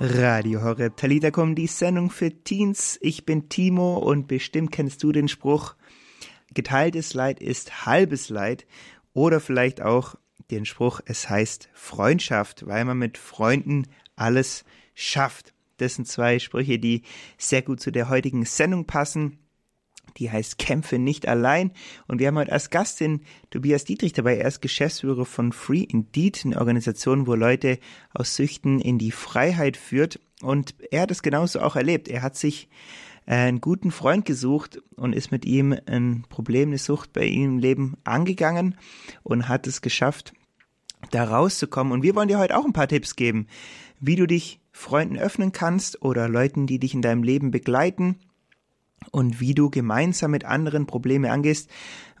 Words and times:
Radio 0.00 0.62
Horeb 0.62 0.96
Talitakum, 0.96 1.56
die 1.56 1.66
Sendung 1.66 2.10
für 2.10 2.30
Teens. 2.30 3.00
Ich 3.02 3.26
bin 3.26 3.48
Timo 3.48 3.98
und 3.98 4.28
bestimmt 4.28 4.70
kennst 4.70 5.02
du 5.02 5.10
den 5.10 5.26
Spruch, 5.26 5.74
geteiltes 6.54 7.14
Leid 7.14 7.40
ist 7.40 7.84
halbes 7.84 8.28
Leid 8.28 8.64
oder 9.12 9.40
vielleicht 9.40 9.82
auch 9.82 10.14
den 10.52 10.66
Spruch, 10.66 11.00
es 11.04 11.28
heißt 11.28 11.68
Freundschaft, 11.72 12.64
weil 12.68 12.84
man 12.84 12.96
mit 12.96 13.18
Freunden 13.18 13.88
alles 14.14 14.64
schafft. 14.94 15.52
Das 15.78 15.96
sind 15.96 16.06
zwei 16.06 16.38
Sprüche, 16.38 16.78
die 16.78 17.02
sehr 17.36 17.62
gut 17.62 17.80
zu 17.80 17.90
der 17.90 18.08
heutigen 18.08 18.44
Sendung 18.44 18.86
passen 18.86 19.40
die 20.18 20.30
heißt 20.30 20.58
Kämpfe 20.58 20.98
nicht 20.98 21.28
allein. 21.28 21.72
Und 22.06 22.18
wir 22.18 22.28
haben 22.28 22.38
heute 22.38 22.52
als 22.52 22.70
Gast 22.70 23.00
den 23.00 23.20
Tobias 23.50 23.84
Dietrich 23.84 24.12
dabei. 24.12 24.36
Er 24.36 24.48
ist 24.48 24.60
Geschäftsführer 24.60 25.24
von 25.24 25.52
Free 25.52 25.82
Indeed, 25.82 26.42
eine 26.44 26.58
Organisation, 26.58 27.26
wo 27.26 27.34
Leute 27.34 27.78
aus 28.12 28.36
Süchten 28.36 28.80
in 28.80 28.98
die 28.98 29.12
Freiheit 29.12 29.76
führt. 29.76 30.20
Und 30.42 30.74
er 30.90 31.02
hat 31.02 31.10
es 31.10 31.22
genauso 31.22 31.60
auch 31.60 31.76
erlebt. 31.76 32.08
Er 32.08 32.22
hat 32.22 32.36
sich 32.36 32.68
äh, 33.26 33.34
einen 33.34 33.60
guten 33.60 33.90
Freund 33.90 34.24
gesucht 34.24 34.80
und 34.96 35.14
ist 35.14 35.30
mit 35.30 35.44
ihm 35.44 35.76
ein 35.86 36.24
Problem, 36.28 36.70
eine 36.70 36.78
Sucht 36.78 37.12
bei 37.12 37.24
ihm 37.24 37.44
im 37.44 37.58
Leben 37.58 37.96
angegangen 38.04 38.76
und 39.22 39.48
hat 39.48 39.66
es 39.66 39.82
geschafft, 39.82 40.32
da 41.10 41.24
rauszukommen. 41.24 41.92
Und 41.92 42.02
wir 42.02 42.14
wollen 42.14 42.28
dir 42.28 42.38
heute 42.38 42.56
auch 42.56 42.64
ein 42.64 42.72
paar 42.72 42.88
Tipps 42.88 43.16
geben, 43.16 43.46
wie 44.00 44.16
du 44.16 44.26
dich 44.26 44.60
Freunden 44.72 45.18
öffnen 45.18 45.52
kannst 45.52 46.02
oder 46.02 46.28
Leuten, 46.28 46.66
die 46.66 46.78
dich 46.78 46.94
in 46.94 47.02
deinem 47.02 47.22
Leben 47.22 47.50
begleiten 47.50 48.16
und 49.10 49.40
wie 49.40 49.54
du 49.54 49.70
gemeinsam 49.70 50.30
mit 50.30 50.44
anderen 50.44 50.86
Probleme 50.86 51.30
angehst, 51.30 51.70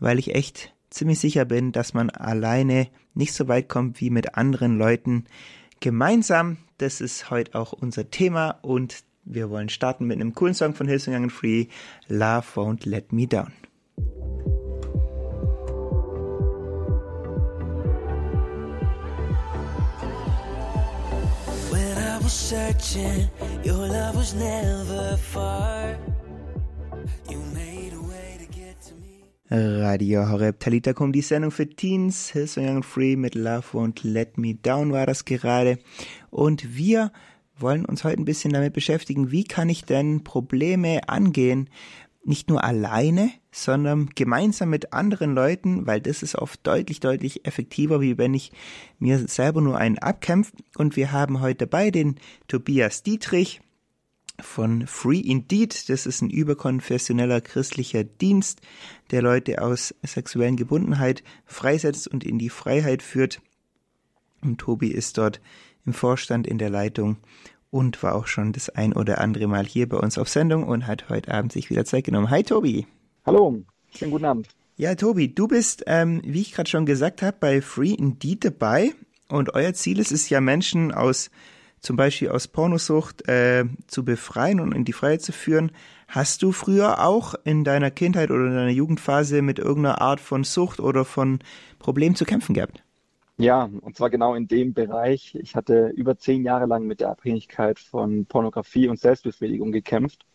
weil 0.00 0.18
ich 0.18 0.34
echt 0.34 0.72
ziemlich 0.90 1.18
sicher 1.18 1.44
bin, 1.44 1.72
dass 1.72 1.94
man 1.94 2.10
alleine 2.10 2.88
nicht 3.14 3.32
so 3.32 3.48
weit 3.48 3.68
kommt 3.68 4.00
wie 4.00 4.10
mit 4.10 4.34
anderen 4.36 4.78
Leuten 4.78 5.24
gemeinsam. 5.80 6.58
Das 6.78 7.00
ist 7.00 7.30
heute 7.30 7.58
auch 7.58 7.72
unser 7.72 8.10
Thema 8.10 8.58
und 8.62 9.04
wir 9.24 9.50
wollen 9.50 9.68
starten 9.68 10.06
mit 10.06 10.16
einem 10.16 10.34
coolen 10.34 10.54
Song 10.54 10.74
von 10.74 10.88
Hillsong 10.88 11.14
Young 11.14 11.30
Free, 11.30 11.66
Love 12.08 12.46
Won't 12.54 12.88
Let 12.88 13.12
Me 13.12 13.26
Down. 13.26 13.52
When 21.70 21.98
I 21.98 22.22
was 22.22 22.32
searching, 22.32 23.28
your 23.64 23.86
love 23.86 24.16
was 24.16 24.34
never 24.34 25.18
far. 25.18 25.98
Radio 29.50 30.28
Horeb 30.28 30.60
Talitakum, 30.60 31.10
die 31.10 31.22
Sendung 31.22 31.50
für 31.50 31.66
Teens, 31.66 32.30
Hillsong 32.32 32.68
Young 32.68 32.82
Free 32.82 33.16
mit 33.16 33.34
Love 33.34 33.64
Won't 33.72 34.00
Let 34.02 34.36
Me 34.36 34.54
Down 34.54 34.92
war 34.92 35.06
das 35.06 35.24
gerade. 35.24 35.78
Und 36.28 36.76
wir 36.76 37.12
wollen 37.56 37.86
uns 37.86 38.04
heute 38.04 38.20
ein 38.20 38.26
bisschen 38.26 38.52
damit 38.52 38.74
beschäftigen, 38.74 39.30
wie 39.30 39.44
kann 39.44 39.70
ich 39.70 39.86
denn 39.86 40.22
Probleme 40.22 41.08
angehen, 41.08 41.70
nicht 42.24 42.50
nur 42.50 42.62
alleine, 42.62 43.30
sondern 43.50 44.10
gemeinsam 44.14 44.68
mit 44.68 44.92
anderen 44.92 45.34
Leuten, 45.34 45.86
weil 45.86 46.02
das 46.02 46.22
ist 46.22 46.34
oft 46.34 46.66
deutlich, 46.66 47.00
deutlich 47.00 47.46
effektiver, 47.46 48.02
wie 48.02 48.18
wenn 48.18 48.34
ich 48.34 48.52
mir 48.98 49.26
selber 49.28 49.62
nur 49.62 49.78
einen 49.78 49.98
abkämpfe. 49.98 50.52
Und 50.76 50.94
wir 50.94 51.10
haben 51.10 51.40
heute 51.40 51.66
dabei 51.66 51.90
den 51.90 52.16
Tobias 52.48 53.02
Dietrich 53.02 53.62
von 54.40 54.86
Free 54.86 55.20
Indeed. 55.20 55.88
Das 55.88 56.06
ist 56.06 56.22
ein 56.22 56.30
überkonfessioneller 56.30 57.40
christlicher 57.40 58.04
Dienst, 58.04 58.60
der 59.10 59.22
Leute 59.22 59.62
aus 59.62 59.94
sexuellen 60.02 60.56
Gebundenheit 60.56 61.22
freisetzt 61.46 62.08
und 62.08 62.24
in 62.24 62.38
die 62.38 62.50
Freiheit 62.50 63.02
führt. 63.02 63.40
Und 64.42 64.58
Tobi 64.58 64.88
ist 64.88 65.18
dort 65.18 65.40
im 65.84 65.92
Vorstand 65.92 66.46
in 66.46 66.58
der 66.58 66.70
Leitung 66.70 67.16
und 67.70 68.02
war 68.02 68.14
auch 68.14 68.26
schon 68.26 68.52
das 68.52 68.70
ein 68.70 68.92
oder 68.92 69.20
andere 69.20 69.46
Mal 69.46 69.66
hier 69.66 69.88
bei 69.88 69.96
uns 69.96 70.18
auf 70.18 70.28
Sendung 70.28 70.64
und 70.64 70.86
hat 70.86 71.08
heute 71.08 71.32
Abend 71.32 71.52
sich 71.52 71.70
wieder 71.70 71.84
Zeit 71.84 72.04
genommen. 72.04 72.30
Hi 72.30 72.42
Tobi. 72.42 72.86
Hallo, 73.26 73.62
schönen 73.94 74.10
guten 74.10 74.24
Abend. 74.24 74.48
Ja, 74.76 74.94
Tobi, 74.94 75.34
du 75.34 75.48
bist, 75.48 75.82
ähm, 75.88 76.22
wie 76.24 76.40
ich 76.40 76.52
gerade 76.52 76.70
schon 76.70 76.86
gesagt 76.86 77.20
habe, 77.22 77.36
bei 77.40 77.60
Free 77.60 77.94
Indeed 77.94 78.44
dabei 78.44 78.94
und 79.28 79.54
euer 79.54 79.74
Ziel 79.74 79.98
ist 79.98 80.12
es 80.12 80.28
ja, 80.28 80.40
Menschen 80.40 80.92
aus 80.92 81.30
zum 81.80 81.96
Beispiel 81.96 82.30
aus 82.30 82.48
Pornosucht 82.48 83.28
äh, 83.28 83.64
zu 83.86 84.04
befreien 84.04 84.60
und 84.60 84.72
in 84.72 84.84
die 84.84 84.92
Freiheit 84.92 85.22
zu 85.22 85.32
führen. 85.32 85.72
Hast 86.08 86.42
du 86.42 86.52
früher 86.52 87.04
auch 87.04 87.34
in 87.44 87.64
deiner 87.64 87.90
Kindheit 87.90 88.30
oder 88.30 88.46
in 88.46 88.54
deiner 88.54 88.70
Jugendphase 88.70 89.42
mit 89.42 89.58
irgendeiner 89.58 90.00
Art 90.00 90.20
von 90.20 90.44
Sucht 90.44 90.80
oder 90.80 91.04
von 91.04 91.40
Problem 91.78 92.14
zu 92.14 92.24
kämpfen 92.24 92.54
gehabt? 92.54 92.82
Ja, 93.36 93.70
und 93.82 93.96
zwar 93.96 94.10
genau 94.10 94.34
in 94.34 94.48
dem 94.48 94.74
Bereich. 94.74 95.36
Ich 95.36 95.54
hatte 95.54 95.92
über 95.94 96.18
zehn 96.18 96.44
Jahre 96.44 96.66
lang 96.66 96.86
mit 96.86 97.00
der 97.00 97.10
Abhängigkeit 97.10 97.78
von 97.78 98.26
Pornografie 98.26 98.88
und 98.88 98.98
Selbstbefriedigung 98.98 99.70
gekämpft. 99.70 100.26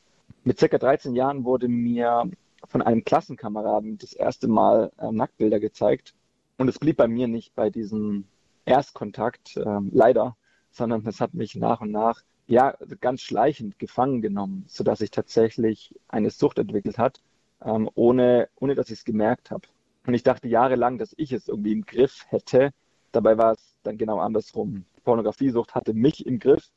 Mit 0.46 0.58
circa 0.58 0.78
13 0.78 1.14
Jahren 1.14 1.44
wurde 1.44 1.68
mir 1.68 2.30
von 2.66 2.82
einem 2.82 3.04
Klassenkameraden 3.04 3.98
das 3.98 4.14
erste 4.14 4.48
Mal 4.48 4.92
äh, 4.98 5.12
Nacktbilder 5.12 5.60
gezeigt. 5.60 6.14
Und 6.58 6.70
es 6.70 6.80
blieb 6.80 6.98
bei 6.98 7.08
mir 7.08 7.28
nicht 7.28 7.56
bei 7.56 7.70
diesem 7.70 8.26
Erstkontakt, 8.66 9.58
äh, 9.58 9.80
leider, 9.92 10.38
sondern 10.74 11.06
es 11.08 11.22
hat 11.22 11.34
mich 11.34 11.56
nach 11.56 11.80
und 11.80 11.92
nach 11.92 12.22
ja 12.48 12.76
ganz 13.00 13.22
schleichend 13.22 13.80
gefangen 13.80 14.22
genommen, 14.22 14.66
sodass 14.68 15.00
ich 15.00 15.12
tatsächlich 15.12 15.96
eine 16.10 16.30
Sucht 16.30 16.58
entwickelt 16.60 16.98
hat, 16.98 17.22
ähm, 17.64 17.90
ohne, 17.96 18.50
ohne 18.60 18.76
dass 18.76 18.90
ich 18.90 19.00
es 19.00 19.06
gemerkt 19.06 19.52
habe. 19.52 19.68
Und 20.06 20.14
ich 20.14 20.24
dachte 20.24 20.50
jahrelang, 20.50 20.98
dass 20.98 21.14
ich 21.16 21.32
es 21.32 21.48
irgendwie 21.48 21.72
im 21.72 21.86
Griff 21.86 22.26
hätte. 22.28 22.72
Dabei 23.14 23.38
war 23.38 23.54
es 23.54 23.78
dann 23.84 23.98
genau 23.98 24.20
andersrum. 24.20 24.84
Pornografiesucht 25.06 25.76
hatte 25.76 25.94
mich 25.94 26.26
im 26.26 26.40
Griff. 26.40 26.68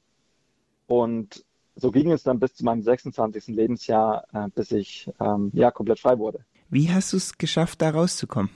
Und 0.87 1.45
so 1.75 1.91
ging 1.91 2.13
es 2.13 2.23
dann 2.23 2.39
bis 2.39 2.55
zu 2.55 2.65
meinem 2.65 2.83
26. 2.83 3.49
Lebensjahr, 3.49 4.25
äh, 4.33 4.49
bis 4.55 4.71
ich 4.71 5.11
ähm, 5.19 5.51
ja 5.53 5.71
komplett 5.71 5.99
frei 5.99 6.19
wurde. 6.19 6.45
Wie 6.69 6.91
hast 6.91 7.13
du 7.13 7.17
es 7.17 7.37
geschafft, 7.37 7.83
da 7.83 7.91
rauszukommen? 7.91 8.51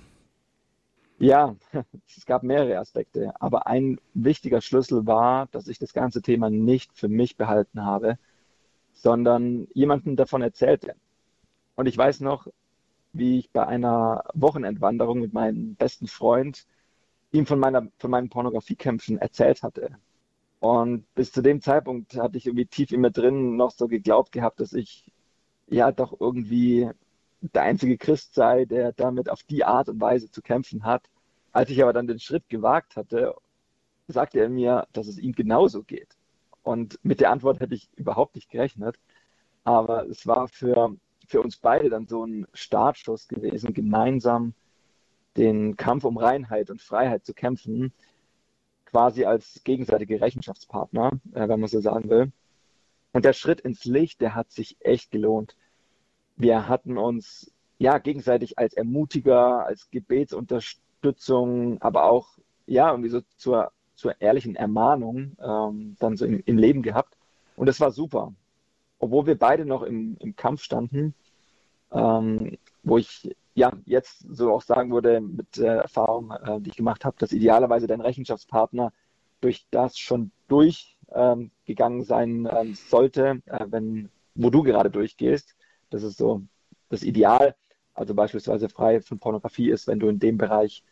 Ja, 1.21 1.55
es 2.17 2.25
gab 2.25 2.43
mehrere 2.43 2.79
Aspekte, 2.79 3.33
aber 3.41 3.67
ein 3.67 4.01
wichtiger 4.15 4.63
Schlüssel 4.63 5.07
war, 5.07 5.49
dass 5.49 5.69
ich 5.69 5.79
das 5.79 5.93
ganze 5.93 6.23
Thema 6.23 6.49
nicht 6.49 6.97
für 6.97 7.09
mich 7.09 7.37
behalten 7.37 7.85
habe, 7.85 8.19
sondern 8.95 9.69
jemandem 9.75 10.17
davon 10.17 10.43
erzählte. 10.43 10.95
Und 11.77 11.87
ich 11.87 11.99
weiß 11.99 12.21
noch, 12.21 12.49
wie 13.13 13.39
ich 13.41 13.51
bei 13.51 13.67
einer 13.67 14.25
Wochenendwanderung 14.35 15.21
mit 15.21 15.35
meinem 15.35 15.75
besten 15.77 16.07
Freund 16.07 16.67
ihm 17.33 17.47
von, 17.47 17.59
meiner, 17.61 17.89
von 17.99 18.11
meinen 18.11 18.31
Pornografiekämpfen 18.31 19.19
erzählt 19.19 19.63
hatte. 19.63 19.99
Und 20.61 21.05
bis 21.15 21.33
zu 21.33 21.43
dem 21.43 21.61
Zeitpunkt 21.63 22.17
hatte 22.17 22.39
ich 22.39 22.47
irgendwie 22.47 22.67
tief 22.67 22.93
in 22.93 23.03
mir 23.03 23.11
drin 23.13 23.57
noch 23.57 23.73
so 23.73 23.89
geglaubt 23.89 24.33
gehabt, 24.33 24.61
dass 24.61 24.73
ich 24.73 25.13
ja 25.69 25.93
doch 25.93 26.19
irgendwie 26.21 26.91
der 27.41 27.63
einzige 27.63 27.97
Christ 27.99 28.35
sei, 28.35 28.65
der 28.65 28.93
damit 28.93 29.31
auf 29.31 29.43
die 29.43 29.65
Art 29.65 29.89
und 29.89 30.01
Weise 30.01 30.31
zu 30.31 30.43
kämpfen 30.43 30.85
hat. 30.85 31.09
Als 31.53 31.71
ich 31.71 31.83
aber 31.83 31.93
dann 31.93 32.07
den 32.07 32.21
Schritt 32.21 32.49
gewagt 32.49 32.97
hatte, 32.97 33.35
sagte 34.09 34.41
er 34.41 34.49
mir, 34.49 34.87
dass 34.93 35.07
es 35.07 35.19
ihm 35.19 35.33
genauso 35.33 35.83
geht. 35.83 36.17
Und 36.63 36.99
mit 37.03 37.21
der 37.21 37.31
Antwort 37.31 37.61
hätte 37.61 37.75
ich 37.75 37.89
überhaupt 37.97 38.35
nicht 38.35 38.51
gerechnet. 38.51 38.97
Aber 39.65 40.07
es 40.09 40.27
war 40.27 40.49
für, 40.49 40.97
für 41.27 41.41
uns 41.41 41.57
beide 41.57 41.91
dann 41.91 42.07
so 42.07 42.25
ein 42.25 42.47
Startschuss 42.53 43.29
gewesen, 43.29 43.73
gemeinsam 43.73 44.55
den 45.37 45.77
Kampf 45.77 46.05
um 46.05 46.19
Reinheit 46.19 46.71
und 46.71 46.83
Freiheit 46.83 47.25
zu 47.25 47.35
kämpfen, 47.35 47.93
quasi 48.85 49.25
als 49.25 49.63
gegenseitige 49.65 50.21
Rechenschaftspartner, 50.21 51.13
äh, 51.33 51.49
wenn 51.49 51.61
man 51.61 51.69
so 51.69 51.81
sagen 51.81 52.11
will. 52.11 52.33
Und 53.13 53.25
der 53.25 53.33
Schritt 53.33 53.61
ins 53.61 53.85
Licht, 53.85 54.21
der 54.21 54.35
hat 54.35 54.51
sich 54.51 54.77
echt 54.81 55.11
gelohnt. 55.11 55.57
Wir 56.41 56.69
hatten 56.69 56.97
uns 56.97 57.53
ja 57.79 57.99
gegenseitig 57.99 58.59
als 58.59 58.73
Ermutiger, 58.73 59.67
als 59.67 59.91
Gebetsunterstützung, 59.91 61.81
aber 61.83 62.05
auch 62.05 62.39
ja 62.67 62.91
irgendwie 62.91 63.11
so 63.11 63.21
zur, 63.37 63.73
zur 63.95 64.19
ehrlichen 64.23 64.57
Ermahnung 64.57 65.37
ähm, 65.39 65.97
dann 65.99 66.17
so 66.17 66.25
im, 66.25 66.43
im, 66.47 66.57
Leben 66.57 66.83
gehabt. 66.83 67.19
Und 67.57 67.67
das 67.67 67.79
war 67.79 67.91
super. 67.91 68.33
Obwohl 68.99 69.27
wir 69.27 69.39
beide 69.39 69.67
noch 69.67 69.83
im, 69.83 70.17
im 70.19 70.35
Kampf 70.35 70.63
standen, 70.63 71.15
ähm, 71.93 72.57
wo 72.83 72.97
ich 72.97 73.37
ja 73.55 73.73
jetzt 73.85 74.25
so 74.31 74.51
auch 74.55 74.63
sagen 74.63 74.93
würde 74.93 75.21
mit 75.21 75.59
der 75.59 75.83
Erfahrung, 75.83 76.31
äh, 76.31 76.59
die 76.63 76.71
ich 76.71 76.77
gemacht 76.77 77.05
habe, 77.05 77.17
dass 77.19 77.33
idealerweise 77.33 77.87
dein 77.87 78.01
Rechenschaftspartner 78.01 78.95
durch 79.43 79.67
das 79.71 79.99
schon 79.99 80.31
durchgegangen 80.49 81.51
ähm, 82.01 82.05
sein 82.05 82.49
ähm, 82.51 82.75
sollte, 82.75 83.43
äh, 83.45 83.67
wenn 83.69 84.09
wo 84.35 84.49
du 84.49 84.63
gerade 84.63 84.91
durchgehst. 84.91 85.55
Das 85.91 86.03
ist 86.03 86.19
so 86.19 86.43
das 86.89 87.03
Ideal. 87.03 87.55
Also 87.95 88.15
beispielsweise 88.15 88.69
frei 88.69 89.01
von 89.01 89.19
Pornografie 89.19 89.71
ist, 89.71 89.87
wenn 89.87 90.01
du 90.01 90.09
in 90.09 90.19
dem 90.19 90.39
Bereich 90.39 90.83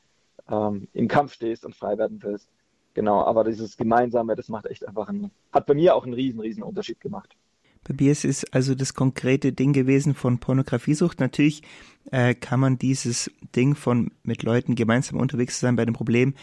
ähm, 0.49 0.89
im 0.93 1.09
Kampf 1.09 1.33
stehst 1.35 1.65
und 1.65 1.75
frei 1.75 1.97
werden 1.99 2.23
willst. 2.23 2.49
Genau, 2.95 3.23
aber 3.23 3.45
dieses 3.45 3.77
Gemeinsame, 3.77 4.35
das 4.35 4.49
macht 4.49 4.67
echt 4.67 4.87
einfach 4.87 5.09
einen, 5.09 5.31
hat 5.53 5.67
bei 5.67 5.75
mir 5.75 5.95
auch 5.95 6.05
einen 6.05 6.15
riesen, 6.15 6.41
riesen 6.41 6.63
Unterschied 6.63 7.01
gemacht. 7.01 7.37
Bei 7.85 7.95
mir 7.99 8.11
ist 8.13 8.25
es 8.25 8.45
also 8.53 8.75
das 8.75 8.95
konkrete 8.95 9.53
Ding 9.53 9.73
gewesen 9.73 10.15
von 10.15 10.39
Pornografiesucht. 10.39 11.21
Natürlich 11.21 11.63
äh, 12.11 12.35
kann 12.35 12.61
man 12.61 12.79
dieses 12.79 13.31
Ding 13.55 13.75
von 13.75 14.11
mit 14.25 14.43
Leuten 14.43 14.75
gemeinsam 14.75 15.21
unterwegs 15.21 15.61
sein 15.61 15.77
bei 15.77 15.85
dem 15.85 15.95
Problem 15.95 16.35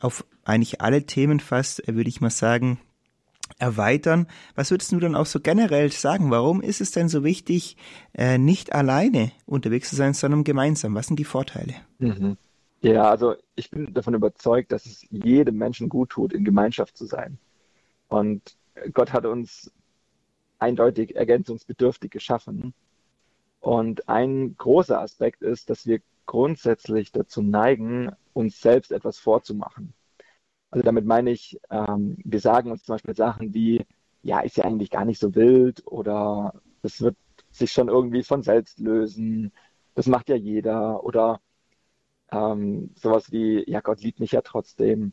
auf 0.00 0.24
eigentlich 0.44 0.80
alle 0.80 1.04
Themen 1.04 1.40
fast, 1.40 1.86
äh, 1.88 1.94
würde 1.94 2.08
ich 2.08 2.20
mal 2.20 2.30
sagen, 2.30 2.78
erweitern. 3.58 4.26
Was 4.54 4.70
würdest 4.70 4.92
du 4.92 5.00
dann 5.00 5.14
auch 5.14 5.26
so 5.26 5.40
generell 5.40 5.90
sagen? 5.92 6.30
Warum 6.30 6.60
ist 6.60 6.80
es 6.80 6.90
denn 6.90 7.08
so 7.08 7.24
wichtig, 7.24 7.76
äh, 8.14 8.38
nicht 8.38 8.72
alleine 8.72 9.32
unterwegs 9.46 9.90
zu 9.90 9.96
sein, 9.96 10.14
sondern 10.14 10.44
gemeinsam? 10.44 10.94
Was 10.94 11.06
sind 11.06 11.18
die 11.18 11.24
Vorteile? 11.24 11.74
Mhm. 11.98 12.36
Ja, 12.80 13.10
also 13.10 13.34
ich 13.56 13.70
bin 13.70 13.92
davon 13.92 14.14
überzeugt, 14.14 14.70
dass 14.70 14.86
es 14.86 15.04
jedem 15.10 15.56
Menschen 15.56 15.88
gut 15.88 16.10
tut, 16.10 16.32
in 16.32 16.44
Gemeinschaft 16.44 16.96
zu 16.96 17.06
sein. 17.06 17.38
Und 18.08 18.56
Gott 18.92 19.12
hat 19.12 19.26
uns 19.26 19.72
eindeutig 20.58 21.16
ergänzungsbedürftig 21.16 22.10
geschaffen. 22.10 22.74
Und 23.60 24.08
ein 24.08 24.56
großer 24.56 25.00
Aspekt 25.00 25.42
ist, 25.42 25.70
dass 25.70 25.86
wir 25.86 26.00
grundsätzlich 26.26 27.10
dazu 27.10 27.42
neigen, 27.42 28.12
uns 28.32 28.60
selbst 28.60 28.92
etwas 28.92 29.18
vorzumachen. 29.18 29.92
Also 30.70 30.82
damit 30.84 31.06
meine 31.06 31.30
ich, 31.30 31.58
ähm, 31.70 32.16
wir 32.24 32.40
sagen 32.40 32.70
uns 32.70 32.84
zum 32.84 32.94
Beispiel 32.94 33.14
Sachen 33.16 33.54
wie, 33.54 33.86
ja, 34.22 34.40
ist 34.40 34.56
ja 34.56 34.64
eigentlich 34.64 34.90
gar 34.90 35.04
nicht 35.04 35.18
so 35.20 35.34
wild 35.34 35.86
oder 35.86 36.60
es 36.82 37.00
wird 37.00 37.16
sich 37.50 37.72
schon 37.72 37.88
irgendwie 37.88 38.22
von 38.22 38.42
selbst 38.42 38.78
lösen, 38.78 39.52
das 39.94 40.06
macht 40.06 40.28
ja 40.28 40.36
jeder 40.36 41.02
oder 41.04 41.40
ähm, 42.32 42.90
sowas 42.96 43.32
wie, 43.32 43.64
ja, 43.70 43.80
Gott 43.80 44.02
liebt 44.02 44.20
mich 44.20 44.32
ja 44.32 44.42
trotzdem. 44.42 45.12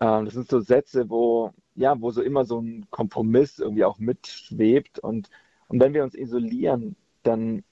Ähm, 0.00 0.24
das 0.24 0.34
sind 0.34 0.48
so 0.48 0.60
Sätze, 0.60 1.08
wo, 1.10 1.52
ja, 1.74 2.00
wo 2.00 2.10
so 2.10 2.22
immer 2.22 2.44
so 2.44 2.60
ein 2.60 2.86
Kompromiss 2.90 3.58
irgendwie 3.58 3.84
auch 3.84 3.98
mitschwebt 3.98 4.98
und, 4.98 5.30
und 5.68 5.80
wenn 5.80 5.94
wir 5.94 6.02
uns 6.04 6.14
isolieren, 6.14 6.96
dann 7.22 7.62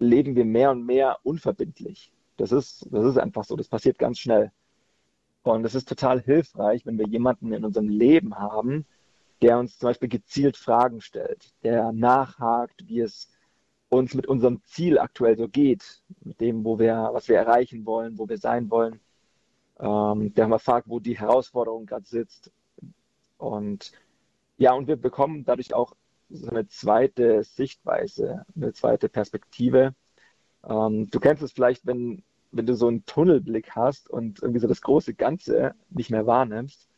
leben 0.00 0.34
wir 0.34 0.44
mehr 0.44 0.70
und 0.72 0.84
mehr 0.84 1.18
unverbindlich. 1.22 2.12
Das 2.36 2.52
ist, 2.52 2.88
das 2.90 3.04
ist 3.04 3.18
einfach 3.18 3.44
so, 3.44 3.56
das 3.56 3.68
passiert 3.68 3.98
ganz 3.98 4.18
schnell. 4.18 4.50
Und 5.42 5.64
es 5.64 5.74
ist 5.74 5.88
total 5.88 6.20
hilfreich, 6.20 6.84
wenn 6.84 6.98
wir 6.98 7.06
jemanden 7.06 7.52
in 7.52 7.64
unserem 7.64 7.88
Leben 7.88 8.38
haben, 8.38 8.86
der 9.42 9.58
uns 9.58 9.78
zum 9.78 9.88
Beispiel 9.88 10.08
gezielt 10.08 10.56
Fragen 10.56 11.00
stellt, 11.00 11.54
der 11.62 11.92
nachhakt, 11.92 12.86
wie 12.86 13.00
es 13.00 13.30
uns 13.88 14.14
mit 14.14 14.26
unserem 14.26 14.62
Ziel 14.64 14.98
aktuell 14.98 15.36
so 15.36 15.48
geht, 15.48 16.02
mit 16.22 16.40
dem, 16.40 16.64
wo 16.64 16.78
wir, 16.78 17.10
was 17.12 17.28
wir 17.28 17.36
erreichen 17.36 17.86
wollen, 17.86 18.18
wo 18.18 18.28
wir 18.28 18.38
sein 18.38 18.70
wollen, 18.70 19.00
ähm, 19.78 20.34
der 20.34 20.46
mal 20.46 20.58
fragt, 20.58 20.88
wo 20.88 21.00
die 21.00 21.18
Herausforderung 21.18 21.86
gerade 21.86 22.06
sitzt. 22.06 22.52
Und 23.38 23.92
ja, 24.58 24.74
und 24.74 24.88
wir 24.88 24.96
bekommen 24.96 25.44
dadurch 25.44 25.74
auch 25.74 25.94
so 26.28 26.48
eine 26.50 26.68
zweite 26.68 27.42
Sichtweise, 27.42 28.44
eine 28.54 28.72
zweite 28.72 29.08
Perspektive. 29.08 29.94
Ähm, 30.68 31.10
du 31.10 31.18
kennst 31.18 31.42
es 31.42 31.52
vielleicht, 31.52 31.86
wenn 31.86 32.22
wenn 32.52 32.66
du 32.66 32.74
so 32.74 32.88
einen 32.88 33.04
Tunnelblick 33.06 33.70
hast 33.76 34.10
und 34.10 34.42
irgendwie 34.42 34.60
so 34.60 34.68
das 34.68 34.80
große 34.80 35.14
Ganze 35.14 35.74
nicht 35.90 36.10
mehr 36.10 36.26
wahrnimmst. 36.26 36.88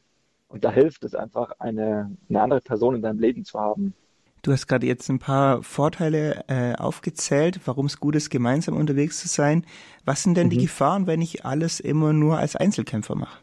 Und 0.49 0.65
da 0.65 0.71
hilft 0.71 1.05
es 1.05 1.15
einfach, 1.15 1.53
eine, 1.59 2.15
eine 2.29 2.43
andere 2.43 2.61
Person 2.61 2.95
in 2.95 3.03
deinem 3.03 3.19
Leben 3.19 3.45
zu 3.45 3.59
haben. 3.59 3.95
Du 4.43 4.51
hast 4.53 4.67
gerade 4.67 4.87
jetzt 4.87 5.09
ein 5.09 5.21
paar 5.21 5.63
Vorteile 5.63 6.45
äh, 6.49 6.75
aufgezählt, 6.75 7.61
warum 7.65 7.87
es 7.87 8.01
gut 8.01 8.17
ist, 8.17 8.29
gemeinsam 8.29 8.77
unterwegs 8.77 9.21
zu 9.21 9.29
sein. 9.29 9.65
Was 10.05 10.25
sind 10.25 10.37
denn 10.37 10.49
mhm. 10.49 10.51
die 10.51 10.59
Gefahren, 10.59 11.07
wenn 11.07 11.23
ich 11.23 11.45
alles 11.45 11.81
immer 11.81 12.13
nur 12.13 12.39
als 12.39 12.57
Einzelkämpfer 12.57 13.15
mache? 13.15 13.39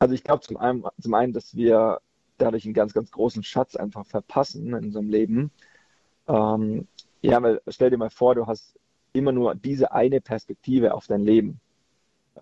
Also 0.00 0.14
ich 0.14 0.24
glaube 0.24 0.42
zum 0.42 0.56
einen, 0.56 0.84
zum 1.00 1.14
einen, 1.14 1.32
dass 1.32 1.54
wir 1.54 2.00
dadurch 2.36 2.64
einen 2.64 2.74
ganz, 2.74 2.92
ganz 2.94 3.10
großen 3.10 3.42
Schatz 3.42 3.76
einfach 3.76 4.06
verpassen 4.06 4.68
in 4.68 4.86
unserem 4.86 5.08
Leben. 5.08 5.50
Ähm, 6.26 6.86
ja, 7.20 7.42
weil 7.42 7.60
stell 7.68 7.90
dir 7.90 7.96
mal 7.96 8.10
vor, 8.10 8.34
du 8.34 8.46
hast 8.46 8.77
immer 9.18 9.32
nur 9.32 9.54
diese 9.54 9.92
eine 9.92 10.20
Perspektive 10.20 10.94
auf 10.94 11.06
dein 11.06 11.22
Leben. 11.22 11.60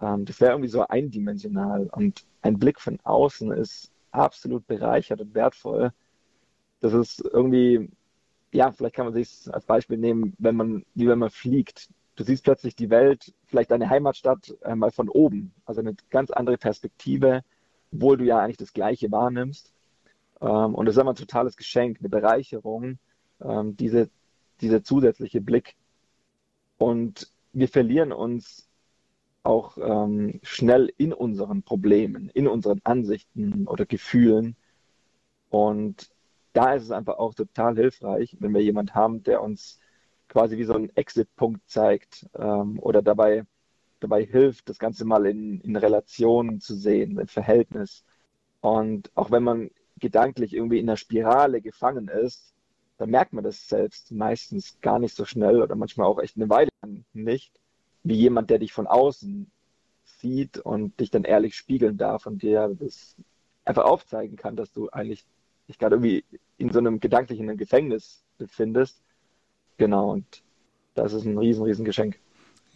Ähm, 0.00 0.25
das 0.25 0.40
wäre 0.40 0.52
irgendwie 0.52 0.70
so 0.70 0.87
eindimensional 0.87 1.88
und 1.93 2.25
ein 2.43 2.58
Blick 2.58 2.81
von 2.81 2.99
außen 3.02 3.52
ist 3.52 3.90
absolut 4.11 4.67
bereichert 4.67 5.20
und 5.20 5.34
wertvoll. 5.34 5.93
Das 6.81 6.93
ist 6.93 7.25
irgendwie, 7.32 7.90
ja, 8.52 8.73
vielleicht 8.73 8.94
kann 8.94 9.06
man 9.06 9.14
sich 9.14 9.49
als 9.52 9.67
Beispiel 9.67 9.99
nehmen, 9.99 10.34
wenn 10.38 10.56
man, 10.56 10.84
wie 10.94 11.08
wenn 11.08 11.19
man 11.19 11.31
fliegt. 11.31 11.88
Du 12.17 12.25
siehst 12.25 12.44
plötzlich 12.44 12.75
die 12.76 12.90
Welt, 12.90 13.34
vielleicht 13.44 13.70
deine 13.70 13.90
Heimatstadt 13.90 14.55
einmal 14.62 14.90
von 14.90 15.08
oben, 15.08 15.52
also 15.67 15.81
eine 15.81 15.94
ganz 16.11 16.31
andere 16.31 16.56
Perspektive, 16.56 17.43
obwohl 17.93 18.17
du 18.17 18.25
ja 18.25 18.38
eigentlich 18.38 18.56
das 18.56 18.73
Gleiche 18.73 19.11
wahrnimmst. 19.11 19.73
Ähm, 20.40 20.75
und 20.75 20.87
das 20.87 20.96
ist 20.96 21.00
immer 21.00 21.12
ein 21.12 21.17
totales 21.17 21.56
Geschenk, 21.56 21.99
eine 21.99 22.08
Bereicherung, 22.08 22.99
ähm, 23.40 23.76
diese, 23.76 24.08
dieser 24.61 24.82
zusätzliche 24.82 25.40
Blick. 25.40 25.76
Und 26.78 27.31
wir 27.52 27.69
verlieren 27.69 28.12
uns 28.12 28.69
auch 29.43 29.78
ähm, 29.78 30.40
schnell 30.43 30.93
in 30.99 31.12
unseren 31.12 31.62
Problemen, 31.62 32.31
in 32.34 32.49
unseren 32.49 32.81
Ansichten 32.84 33.67
oder 33.67 33.87
Gefühlen. 33.87 34.56
Und 35.50 36.11
da 36.52 36.75
ist 36.75 36.84
es 36.84 36.90
einfach 36.90 37.19
auch 37.19 37.34
total 37.34 37.76
hilfreich, 37.76 38.37
wenn 38.40 38.52
wir 38.52 38.62
jemanden 38.62 38.94
haben, 38.94 39.23
der 39.23 39.43
uns 39.43 39.78
quasi 40.28 40.58
wie 40.58 40.64
so 40.64 40.75
einen 40.75 40.90
Exit-Punkt 40.96 41.61
zeigt 41.69 42.26
ähm, 42.34 42.78
oder 42.81 43.02
dabei, 43.02 43.44
dabei 44.00 44.25
hilft, 44.25 44.69
das 44.69 44.78
Ganze 44.78 45.05
mal 45.05 45.26
in, 45.26 45.61
in 45.61 45.76
Relation 45.76 46.61
zu 46.61 46.75
sehen, 46.75 47.19
im 47.19 47.28
Verhältnis. 47.28 48.05
Und 48.61 49.11
auch 49.14 49.31
wenn 49.31 49.44
man 49.44 49.70
gedanklich 49.99 50.55
irgendwie 50.55 50.81
in 50.81 50.87
der 50.88 50.96
Spirale 50.96 51.61
gefangen 51.61 52.08
ist, 52.08 52.56
dann 52.99 53.11
merkt 53.11 53.33
man 53.33 53.45
das 53.45 53.69
selbst 53.69 54.11
meistens 54.13 54.79
gar 54.81 54.99
nicht 54.99 55.15
so 55.15 55.25
schnell 55.25 55.63
oder 55.63 55.75
manchmal 55.75 56.07
auch 56.07 56.19
echt 56.19 56.37
eine 56.37 56.49
Weile 56.49 56.71
nicht, 57.13 57.53
wie 58.03 58.15
jemand, 58.15 58.51
der 58.51 58.59
dich 58.59 58.73
von 58.73 58.87
außen 58.87 59.51
sieht 60.05 60.59
und 60.59 60.99
dich 61.01 61.11
dann 61.11 61.25
ehrlich 61.25 61.57
spiegeln 61.57 61.97
darf 61.97 62.27
und 62.27 62.43
dir 62.43 62.75
das 62.79 63.17
einfach 63.65 63.85
aufzeigen 63.85 64.37
kann, 64.37 64.57
dass 64.57 64.73
du 64.73 64.89
eigentlich 64.91 65.27
dich 65.69 65.79
gerade 65.79 65.97
irgendwie 65.97 66.25
in 66.59 66.73
so 66.73 66.79
einem 66.79 67.01
gedanklichen 67.01 67.57
Gefängnis 67.57 68.25
befindest. 68.39 69.03
Genau, 69.77 70.13
und 70.13 70.43
das 70.95 71.13
ist 71.13 71.25
ein 71.25 71.37
riesen, 71.37 71.65
riesen 71.65 71.85
Geschenk. 71.85 72.19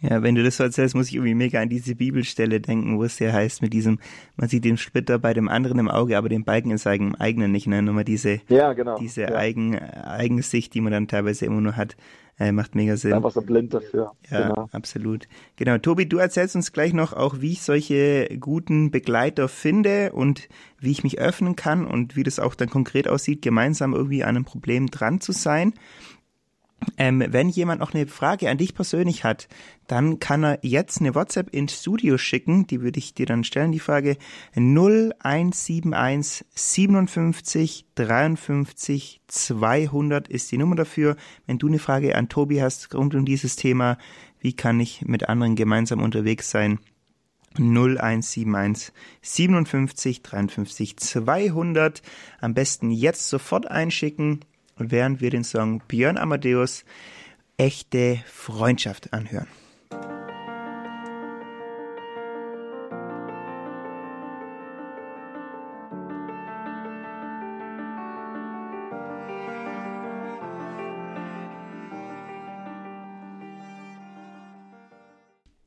Ja, 0.01 0.23
wenn 0.23 0.33
du 0.33 0.43
das 0.43 0.57
so 0.57 0.63
erzählst, 0.63 0.95
muss 0.95 1.09
ich 1.09 1.15
irgendwie 1.15 1.35
mega 1.35 1.61
an 1.61 1.69
diese 1.69 1.93
Bibelstelle 1.93 2.59
denken, 2.59 2.97
wo 2.97 3.03
es 3.03 3.19
ja 3.19 3.31
heißt, 3.31 3.61
mit 3.61 3.71
diesem, 3.71 3.99
man 4.35 4.49
sieht 4.49 4.65
den 4.65 4.77
Splitter 4.77 5.19
bei 5.19 5.33
dem 5.35 5.47
anderen 5.47 5.77
im 5.77 5.87
Auge, 5.87 6.17
aber 6.17 6.27
den 6.27 6.43
Balken 6.43 6.71
in 6.71 6.79
seinem 6.79 7.13
eigenen 7.15 7.51
nicht, 7.51 7.67
ne? 7.67 7.83
Nur 7.83 7.93
mal 7.93 8.03
diese, 8.03 8.41
ja, 8.49 8.73
genau. 8.73 8.97
diese 8.97 9.21
ja. 9.21 9.35
Eigen, 9.35 9.77
Eigensicht, 9.77 10.73
die 10.73 10.81
man 10.81 10.91
dann 10.91 11.07
teilweise 11.07 11.45
immer 11.45 11.61
nur 11.61 11.77
hat, 11.77 11.95
äh, 12.39 12.51
macht 12.51 12.73
mega 12.73 12.97
Sinn. 12.97 13.13
Einfach 13.13 13.31
so 13.31 13.41
blind 13.41 13.75
dafür. 13.75 14.13
Ja, 14.31 14.47
genau. 14.49 14.69
absolut. 14.71 15.27
Genau. 15.57 15.77
Tobi, 15.77 16.07
du 16.07 16.17
erzählst 16.17 16.55
uns 16.55 16.71
gleich 16.71 16.93
noch 16.93 17.13
auch, 17.13 17.39
wie 17.39 17.51
ich 17.51 17.61
solche 17.61 18.35
guten 18.39 18.89
Begleiter 18.89 19.47
finde 19.47 20.13
und 20.13 20.49
wie 20.79 20.89
ich 20.89 21.03
mich 21.03 21.19
öffnen 21.19 21.55
kann 21.55 21.85
und 21.85 22.15
wie 22.15 22.23
das 22.23 22.39
auch 22.39 22.55
dann 22.55 22.71
konkret 22.71 23.07
aussieht, 23.07 23.43
gemeinsam 23.43 23.93
irgendwie 23.93 24.23
an 24.23 24.35
einem 24.35 24.45
Problem 24.45 24.87
dran 24.87 25.21
zu 25.21 25.31
sein. 25.31 25.73
Ähm, 26.97 27.23
wenn 27.27 27.49
jemand 27.49 27.79
noch 27.79 27.93
eine 27.93 28.07
Frage 28.07 28.49
an 28.49 28.57
dich 28.57 28.73
persönlich 28.73 29.23
hat, 29.23 29.47
dann 29.87 30.19
kann 30.19 30.43
er 30.43 30.59
jetzt 30.61 30.99
eine 30.99 31.13
WhatsApp 31.15 31.53
ins 31.53 31.79
Studio 31.79 32.17
schicken. 32.17 32.65
Die 32.67 32.81
würde 32.81 32.99
ich 32.99 33.13
dir 33.13 33.25
dann 33.25 33.43
stellen. 33.43 33.71
Die 33.71 33.79
Frage 33.79 34.17
0171 34.55 36.45
57 36.53 37.85
53 37.95 39.21
200 39.27 40.27
ist 40.27 40.51
die 40.51 40.57
Nummer 40.57 40.75
dafür. 40.75 41.15
Wenn 41.45 41.59
du 41.59 41.67
eine 41.67 41.79
Frage 41.79 42.15
an 42.15 42.29
Tobi 42.29 42.61
hast 42.61 42.93
rund 42.95 43.15
um 43.15 43.25
dieses 43.25 43.55
Thema, 43.55 43.97
wie 44.39 44.53
kann 44.53 44.79
ich 44.79 45.03
mit 45.03 45.29
anderen 45.29 45.55
gemeinsam 45.55 46.01
unterwegs 46.01 46.49
sein? 46.49 46.79
0171 47.57 48.93
57 49.21 50.23
53 50.23 50.97
200. 50.97 52.01
Am 52.39 52.53
besten 52.53 52.91
jetzt 52.91 53.29
sofort 53.29 53.69
einschicken 53.69 54.39
während 54.77 55.21
wir 55.21 55.29
den 55.29 55.43
Song 55.43 55.81
Björn 55.87 56.17
Amadeus 56.17 56.85
Echte 57.57 58.23
Freundschaft 58.25 59.13
anhören. 59.13 59.47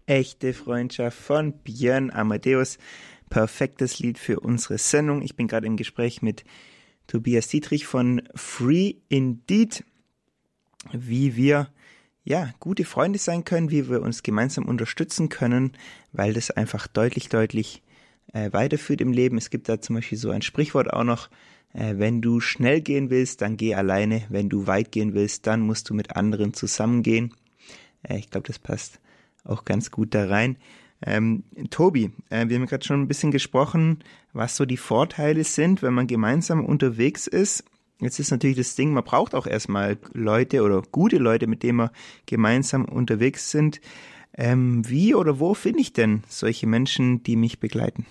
Echte 0.06 0.52
Freundschaft 0.52 1.18
von 1.18 1.52
Björn 1.52 2.10
Amadeus. 2.10 2.78
Perfektes 3.30 3.98
Lied 4.00 4.18
für 4.18 4.40
unsere 4.40 4.78
Sendung. 4.78 5.22
Ich 5.22 5.34
bin 5.34 5.48
gerade 5.48 5.66
im 5.66 5.76
Gespräch 5.76 6.22
mit 6.22 6.44
Tobias 7.06 7.48
Dietrich 7.48 7.86
von 7.86 8.22
Free 8.34 8.94
Indeed, 9.08 9.84
wie 10.92 11.36
wir 11.36 11.68
ja, 12.24 12.54
gute 12.58 12.84
Freunde 12.84 13.18
sein 13.18 13.44
können, 13.44 13.70
wie 13.70 13.88
wir 13.88 14.00
uns 14.00 14.22
gemeinsam 14.22 14.64
unterstützen 14.64 15.28
können, 15.28 15.72
weil 16.12 16.32
das 16.32 16.50
einfach 16.50 16.86
deutlich, 16.86 17.28
deutlich 17.28 17.82
äh, 18.32 18.50
weiterführt 18.52 19.02
im 19.02 19.12
Leben. 19.12 19.36
Es 19.36 19.50
gibt 19.50 19.68
da 19.68 19.80
zum 19.80 19.96
Beispiel 19.96 20.16
so 20.16 20.30
ein 20.30 20.40
Sprichwort 20.40 20.90
auch 20.90 21.04
noch, 21.04 21.28
äh, 21.74 21.94
wenn 21.98 22.22
du 22.22 22.40
schnell 22.40 22.80
gehen 22.80 23.10
willst, 23.10 23.42
dann 23.42 23.58
geh 23.58 23.74
alleine, 23.74 24.22
wenn 24.30 24.48
du 24.48 24.66
weit 24.66 24.90
gehen 24.90 25.12
willst, 25.12 25.46
dann 25.46 25.60
musst 25.60 25.90
du 25.90 25.94
mit 25.94 26.16
anderen 26.16 26.54
zusammengehen. 26.54 27.34
Äh, 28.02 28.18
ich 28.18 28.30
glaube, 28.30 28.46
das 28.46 28.58
passt 28.58 29.00
auch 29.44 29.66
ganz 29.66 29.90
gut 29.90 30.14
da 30.14 30.26
rein. 30.26 30.56
Ähm, 31.02 31.44
Tobi, 31.70 32.12
äh, 32.30 32.48
wir 32.48 32.56
haben 32.56 32.66
gerade 32.66 32.84
schon 32.84 33.02
ein 33.02 33.08
bisschen 33.08 33.30
gesprochen, 33.30 34.02
was 34.32 34.56
so 34.56 34.64
die 34.64 34.76
Vorteile 34.76 35.44
sind, 35.44 35.82
wenn 35.82 35.94
man 35.94 36.06
gemeinsam 36.06 36.64
unterwegs 36.64 37.26
ist. 37.26 37.64
Jetzt 38.00 38.18
ist 38.18 38.30
natürlich 38.30 38.56
das 38.56 38.74
Ding, 38.74 38.92
man 38.92 39.04
braucht 39.04 39.34
auch 39.34 39.46
erstmal 39.46 39.98
Leute 40.12 40.62
oder 40.62 40.82
gute 40.90 41.18
Leute, 41.18 41.46
mit 41.46 41.62
denen 41.62 41.78
man 41.78 41.90
gemeinsam 42.26 42.84
unterwegs 42.84 43.50
sind. 43.50 43.80
Ähm, 44.36 44.88
wie 44.88 45.14
oder 45.14 45.38
wo 45.38 45.54
finde 45.54 45.80
ich 45.80 45.92
denn 45.92 46.24
solche 46.28 46.66
Menschen, 46.66 47.22
die 47.22 47.36
mich 47.36 47.60
begleiten? 47.60 48.06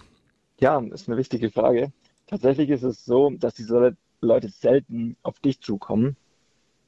Ja, 0.59 0.79
ist 0.79 1.09
eine 1.09 1.17
wichtige 1.17 1.51
Frage. 1.51 1.91
Tatsächlich 2.27 2.69
ist 2.69 2.83
es 2.83 3.03
so, 3.03 3.31
dass 3.31 3.55
diese 3.55 3.97
Leute 4.21 4.49
selten 4.49 5.17
auf 5.21 5.39
dich 5.39 5.59
zukommen 5.59 6.15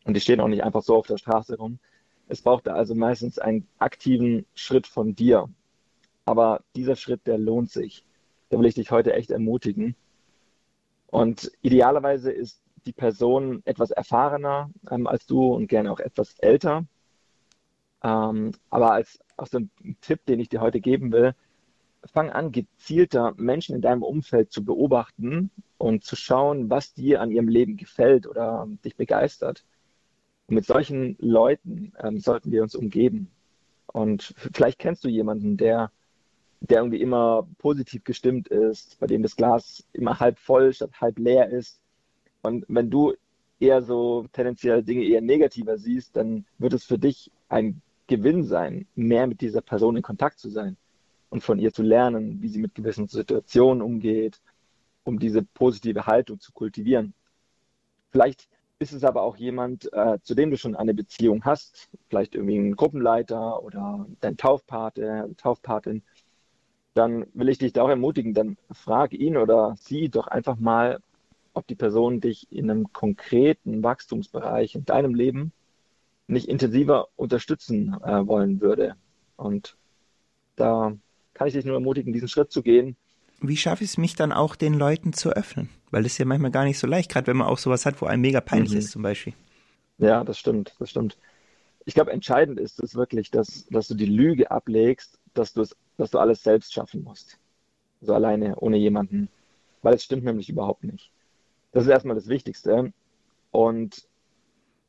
und 0.05 0.13
die 0.13 0.21
stehen 0.21 0.39
auch 0.39 0.47
nicht 0.47 0.63
einfach 0.63 0.81
so 0.81 0.95
auf 0.95 1.07
der 1.07 1.17
Straße 1.17 1.57
rum. 1.57 1.79
Es 2.27 2.41
braucht 2.41 2.67
also 2.67 2.95
meistens 2.95 3.37
einen 3.37 3.67
aktiven 3.77 4.45
Schritt 4.55 4.87
von 4.87 5.15
dir. 5.15 5.49
Aber 6.25 6.63
dieser 6.75 6.95
Schritt, 6.95 7.27
der 7.27 7.37
lohnt 7.37 7.71
sich. 7.71 8.05
Da 8.49 8.59
will 8.59 8.65
ich 8.65 8.75
dich 8.75 8.91
heute 8.91 9.13
echt 9.13 9.31
ermutigen. 9.31 9.95
Und 11.07 11.51
idealerweise 11.61 12.31
ist 12.31 12.61
die 12.85 12.93
Person 12.93 13.61
etwas 13.65 13.91
erfahrener 13.91 14.69
ähm, 14.89 15.07
als 15.07 15.25
du 15.25 15.53
und 15.53 15.67
gerne 15.67 15.91
auch 15.91 15.99
etwas 15.99 16.35
älter. 16.39 16.85
Ähm, 18.03 18.51
aber 18.69 18.91
als 18.93 19.19
so 19.49 19.59
ein 19.59 19.69
Tipp, 20.01 20.25
den 20.25 20.39
ich 20.39 20.49
dir 20.49 20.61
heute 20.61 20.79
geben 20.79 21.11
will, 21.11 21.33
fang 22.13 22.29
an, 22.29 22.51
gezielter 22.51 23.33
Menschen 23.37 23.75
in 23.75 23.81
deinem 23.81 24.03
Umfeld 24.03 24.51
zu 24.51 24.63
beobachten 24.63 25.49
und 25.77 26.03
zu 26.03 26.15
schauen, 26.15 26.69
was 26.69 26.93
dir 26.93 27.21
an 27.21 27.31
ihrem 27.31 27.47
Leben 27.47 27.77
gefällt 27.77 28.27
oder 28.27 28.67
dich 28.83 28.95
begeistert. 28.95 29.65
Und 30.47 30.55
mit 30.55 30.65
solchen 30.65 31.15
Leuten 31.19 31.93
ähm, 31.99 32.19
sollten 32.19 32.51
wir 32.51 32.61
uns 32.61 32.75
umgeben. 32.75 33.31
Und 33.87 34.33
vielleicht 34.53 34.79
kennst 34.79 35.03
du 35.03 35.09
jemanden, 35.09 35.57
der, 35.57 35.91
der 36.69 36.79
irgendwie 36.79 37.01
immer 37.01 37.47
positiv 37.57 38.03
gestimmt 38.03 38.47
ist, 38.47 38.99
bei 38.99 39.07
dem 39.07 39.23
das 39.23 39.35
Glas 39.35 39.83
immer 39.93 40.19
halb 40.19 40.39
voll 40.39 40.73
statt 40.73 40.91
halb 40.99 41.19
leer 41.19 41.49
ist. 41.49 41.79
Und 42.41 42.65
wenn 42.67 42.89
du 42.89 43.13
eher 43.59 43.81
so 43.81 44.25
tendenziell 44.31 44.83
Dinge 44.83 45.03
eher 45.03 45.21
negativer 45.21 45.77
siehst, 45.77 46.15
dann 46.15 46.45
wird 46.57 46.73
es 46.73 46.83
für 46.83 46.99
dich 46.99 47.31
ein 47.49 47.81
Gewinn 48.07 48.43
sein, 48.43 48.87
mehr 48.95 49.27
mit 49.27 49.41
dieser 49.41 49.61
Person 49.61 49.97
in 49.97 50.03
Kontakt 50.03 50.39
zu 50.39 50.49
sein 50.49 50.77
und 51.29 51.43
von 51.43 51.59
ihr 51.59 51.73
zu 51.73 51.81
lernen, 51.81 52.41
wie 52.41 52.49
sie 52.49 52.59
mit 52.59 52.75
gewissen 52.75 53.07
Situationen 53.07 53.81
umgeht, 53.81 54.41
um 55.03 55.19
diese 55.19 55.43
positive 55.43 56.05
Haltung 56.05 56.39
zu 56.39 56.51
kultivieren. 56.51 57.13
Vielleicht 58.11 58.47
ist 58.79 58.93
es 58.93 59.03
aber 59.03 59.21
auch 59.21 59.37
jemand, 59.37 59.91
äh, 59.93 60.19
zu 60.21 60.35
dem 60.35 60.51
du 60.51 60.57
schon 60.57 60.75
eine 60.75 60.93
Beziehung 60.93 61.43
hast, 61.45 61.89
vielleicht 62.09 62.35
irgendwie 62.35 62.57
ein 62.57 62.75
Gruppenleiter 62.75 63.63
oder 63.63 64.05
dein 64.19 64.37
Taufpate, 64.37 65.33
Taufpatin, 65.37 66.03
dann 66.95 67.25
will 67.33 67.49
ich 67.49 67.57
dich 67.57 67.73
da 67.73 67.83
auch 67.83 67.89
ermutigen, 67.89 68.33
dann 68.33 68.57
frag 68.71 69.13
ihn 69.13 69.37
oder 69.37 69.75
sie 69.77 70.09
doch 70.09 70.27
einfach 70.27 70.55
mal, 70.55 70.99
ob 71.53 71.67
die 71.67 71.75
Person 71.75 72.21
dich 72.21 72.51
in 72.51 72.71
einem 72.71 72.91
konkreten 72.91 73.83
Wachstumsbereich 73.83 74.75
in 74.75 74.85
deinem 74.85 75.13
Leben 75.13 75.51
nicht 76.27 76.47
intensiver 76.47 77.09
unterstützen 77.17 77.95
äh, 78.01 78.25
wollen 78.25 78.61
würde. 78.61 78.95
Und 79.35 79.75
da 80.55 80.95
kann 81.33 81.47
ich 81.47 81.53
dich 81.53 81.65
nur 81.65 81.75
ermutigen, 81.75 82.13
diesen 82.13 82.29
Schritt 82.29 82.51
zu 82.51 82.63
gehen. 82.63 82.95
Wie 83.41 83.57
schaffe 83.57 83.83
ich 83.83 83.91
es 83.91 83.97
mich 83.97 84.15
dann 84.15 84.31
auch, 84.31 84.55
den 84.55 84.73
Leuten 84.73 85.11
zu 85.11 85.31
öffnen? 85.31 85.69
Weil 85.91 86.03
das 86.03 86.13
ist 86.13 86.17
ja 86.17 86.25
manchmal 86.25 86.51
gar 86.51 86.63
nicht 86.63 86.79
so 86.79 86.87
leicht, 86.87 87.11
gerade 87.11 87.27
wenn 87.27 87.37
man 87.37 87.47
auch 87.47 87.57
sowas 87.57 87.85
hat, 87.85 88.01
wo 88.01 88.05
einem 88.05 88.21
mega 88.21 88.39
peinlich 88.39 88.71
mhm. 88.71 88.79
ist, 88.79 88.91
zum 88.91 89.01
Beispiel. 89.01 89.33
Ja, 89.97 90.23
das 90.23 90.39
stimmt, 90.39 90.75
das 90.79 90.89
stimmt. 90.89 91.17
Ich 91.83 91.93
glaube, 91.93 92.11
entscheidend 92.11 92.59
ist 92.59 92.81
es 92.81 92.95
wirklich, 92.95 93.31
dass, 93.31 93.65
dass 93.67 93.89
du 93.89 93.95
die 93.95 94.05
Lüge 94.05 94.49
ablegst, 94.49 95.19
dass 95.37 95.53
du 95.53 95.61
es, 95.61 95.75
dass 95.97 96.11
du 96.11 96.19
alles 96.19 96.43
selbst 96.43 96.73
schaffen 96.73 97.03
musst. 97.03 97.39
So 98.01 98.13
alleine, 98.13 98.55
ohne 98.57 98.77
jemanden. 98.77 99.29
Weil 99.81 99.95
es 99.95 100.03
stimmt 100.03 100.23
nämlich 100.23 100.49
überhaupt 100.49 100.83
nicht. 100.83 101.11
Das 101.71 101.83
ist 101.83 101.89
erstmal 101.89 102.15
das 102.15 102.27
Wichtigste. 102.27 102.93
Und 103.51 104.07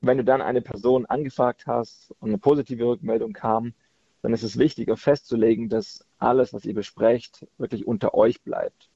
wenn 0.01 0.19
du 0.19 0.25
dann 0.25 0.43
eine 0.43 0.63
Person 0.63 1.07
angefragt 1.07 1.67
hast 1.67 2.15
und 2.21 2.31
eine 2.31 2.39
positive 2.39 2.85
Rückmeldung 2.85 3.33
kam, 3.33 3.75
dann 4.23 4.33
ist 4.33 4.43
es 4.43 4.59
wichtig, 4.59 4.91
auch 4.91 4.99
festzulegen, 4.99 5.69
dass 5.69 6.05
alles, 6.19 6.53
was 6.53 6.65
ihr 6.65 6.75
besprecht, 6.75 7.47
wirklich 7.59 7.87
unter 7.87 8.15
euch 8.15 8.43
bleibt. 8.43 8.91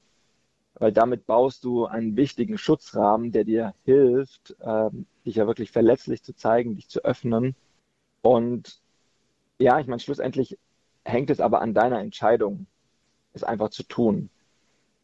Weil 0.75 0.91
damit 0.91 1.25
baust 1.25 1.63
du 1.63 1.85
einen 1.85 2.15
wichtigen 2.17 2.57
Schutzrahmen, 2.57 3.31
der 3.31 3.43
dir 3.43 3.73
hilft, 3.83 4.55
äh, 4.59 4.89
dich 5.25 5.35
ja 5.35 5.47
wirklich 5.47 5.71
verletzlich 5.71 6.23
zu 6.23 6.33
zeigen, 6.33 6.75
dich 6.75 6.89
zu 6.89 7.03
öffnen. 7.03 7.55
Und 8.21 8.81
ja, 9.59 9.79
ich 9.79 9.87
meine, 9.87 9.99
schlussendlich 9.99 10.57
hängt 11.03 11.29
es 11.29 11.39
aber 11.39 11.61
an 11.61 11.73
deiner 11.73 11.99
Entscheidung, 11.99 12.67
es 13.33 13.43
einfach 13.43 13.69
zu 13.69 13.83
tun. 13.83 14.29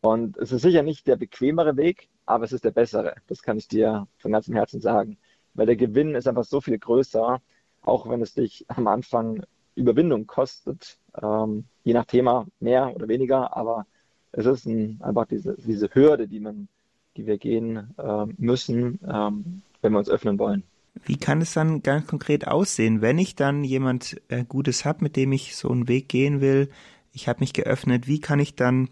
Und 0.01 0.37
es 0.37 0.51
ist 0.51 0.61
sicher 0.61 0.83
nicht 0.83 1.07
der 1.07 1.15
bequemere 1.15 1.77
Weg, 1.77 2.09
aber 2.25 2.45
es 2.45 2.53
ist 2.53 2.65
der 2.65 2.71
bessere. 2.71 3.15
Das 3.27 3.41
kann 3.41 3.57
ich 3.57 3.67
dir 3.67 4.07
von 4.17 4.31
ganzem 4.31 4.53
Herzen 4.53 4.81
sagen 4.81 5.17
weil 5.57 5.65
der 5.65 5.75
Gewinn 5.75 6.15
ist 6.15 6.27
einfach 6.27 6.45
so 6.45 6.61
viel 6.61 6.77
größer, 6.77 7.41
auch 7.81 8.09
wenn 8.09 8.21
es 8.21 8.33
dich 8.33 8.65
am 8.69 8.87
Anfang 8.87 9.43
Überwindung 9.75 10.27
kostet, 10.27 10.97
ähm, 11.21 11.65
je 11.83 11.93
nach 11.93 12.05
Thema 12.05 12.47
mehr 12.59 12.95
oder 12.95 13.07
weniger, 13.07 13.57
aber 13.57 13.85
es 14.31 14.45
ist 14.45 14.65
ein, 14.65 14.99
einfach 15.01 15.25
diese, 15.25 15.55
diese 15.57 15.89
Hürde, 15.93 16.27
die 16.27 16.39
man, 16.39 16.67
die 17.15 17.25
wir 17.25 17.37
gehen 17.37 17.93
äh, 17.97 18.25
müssen, 18.37 18.99
ähm, 19.07 19.61
wenn 19.81 19.91
wir 19.91 19.99
uns 19.99 20.09
öffnen 20.09 20.39
wollen. 20.39 20.63
Wie 21.05 21.17
kann 21.17 21.41
es 21.41 21.53
dann 21.53 21.83
ganz 21.83 22.07
konkret 22.07 22.47
aussehen, 22.47 23.01
wenn 23.01 23.17
ich 23.17 23.35
dann 23.35 23.63
jemand 23.63 24.21
äh, 24.29 24.43
Gutes 24.45 24.85
habe, 24.85 25.03
mit 25.03 25.15
dem 25.15 25.31
ich 25.31 25.55
so 25.55 25.69
einen 25.69 25.87
Weg 25.87 26.09
gehen 26.09 26.41
will? 26.41 26.69
Ich 27.13 27.27
habe 27.27 27.39
mich 27.39 27.53
geöffnet. 27.53 28.07
Wie 28.07 28.19
kann 28.19 28.39
ich 28.39 28.55
dann 28.55 28.89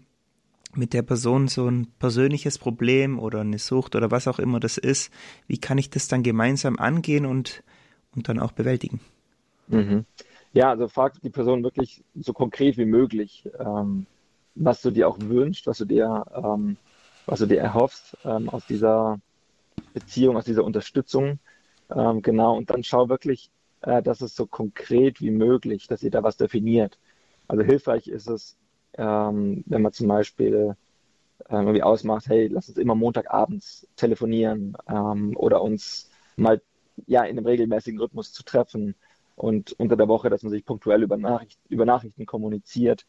mit 0.76 0.92
der 0.92 1.02
Person 1.02 1.48
so 1.48 1.66
ein 1.68 1.86
persönliches 1.98 2.58
Problem 2.58 3.18
oder 3.18 3.40
eine 3.40 3.58
Sucht 3.58 3.96
oder 3.96 4.10
was 4.10 4.28
auch 4.28 4.38
immer 4.38 4.60
das 4.60 4.78
ist, 4.78 5.12
wie 5.46 5.58
kann 5.58 5.78
ich 5.78 5.90
das 5.90 6.08
dann 6.08 6.22
gemeinsam 6.22 6.78
angehen 6.78 7.26
und, 7.26 7.62
und 8.14 8.28
dann 8.28 8.38
auch 8.38 8.52
bewältigen? 8.52 9.00
Mhm. 9.68 10.04
Ja, 10.52 10.70
also 10.70 10.88
frag 10.88 11.20
die 11.22 11.30
Person 11.30 11.62
wirklich 11.62 12.04
so 12.14 12.32
konkret 12.32 12.78
wie 12.78 12.84
möglich, 12.84 13.48
ähm, 13.58 14.06
was 14.54 14.80
du 14.82 14.90
dir 14.90 15.08
auch 15.08 15.18
wünschst, 15.20 15.66
was 15.66 15.78
du 15.78 15.84
dir, 15.84 16.24
ähm, 16.34 16.76
was 17.26 17.40
du 17.40 17.46
dir 17.46 17.60
erhoffst 17.60 18.16
ähm, 18.24 18.48
aus 18.48 18.64
dieser 18.66 19.18
Beziehung, 19.92 20.36
aus 20.36 20.44
dieser 20.44 20.64
Unterstützung. 20.64 21.38
Ähm, 21.90 22.22
genau, 22.22 22.56
und 22.56 22.70
dann 22.70 22.82
schau 22.82 23.08
wirklich, 23.08 23.50
äh, 23.82 24.02
dass 24.02 24.20
es 24.20 24.34
so 24.34 24.46
konkret 24.46 25.20
wie 25.20 25.30
möglich, 25.30 25.86
dass 25.86 26.02
ihr 26.02 26.10
da 26.10 26.22
was 26.22 26.36
definiert. 26.36 26.98
Also 27.48 27.62
hilfreich 27.62 28.08
ist 28.08 28.28
es, 28.28 28.56
ähm, 28.94 29.62
wenn 29.66 29.82
man 29.82 29.92
zum 29.92 30.08
Beispiel 30.08 30.76
ähm, 31.48 31.60
irgendwie 31.66 31.82
ausmacht, 31.82 32.28
hey, 32.28 32.48
lass 32.48 32.68
uns 32.68 32.78
immer 32.78 32.94
Montagabends 32.94 33.86
telefonieren 33.96 34.76
ähm, 34.88 35.36
oder 35.36 35.62
uns 35.62 36.10
mal 36.36 36.60
ja 37.06 37.24
in 37.24 37.36
einem 37.36 37.46
regelmäßigen 37.46 38.00
Rhythmus 38.00 38.32
zu 38.32 38.42
treffen 38.42 38.94
und 39.36 39.72
unter 39.78 39.96
der 39.96 40.08
Woche, 40.08 40.30
dass 40.30 40.42
man 40.42 40.50
sich 40.50 40.64
punktuell 40.64 41.02
über, 41.02 41.16
Nachricht, 41.16 41.58
über 41.68 41.84
Nachrichten 41.84 42.26
kommuniziert. 42.26 43.06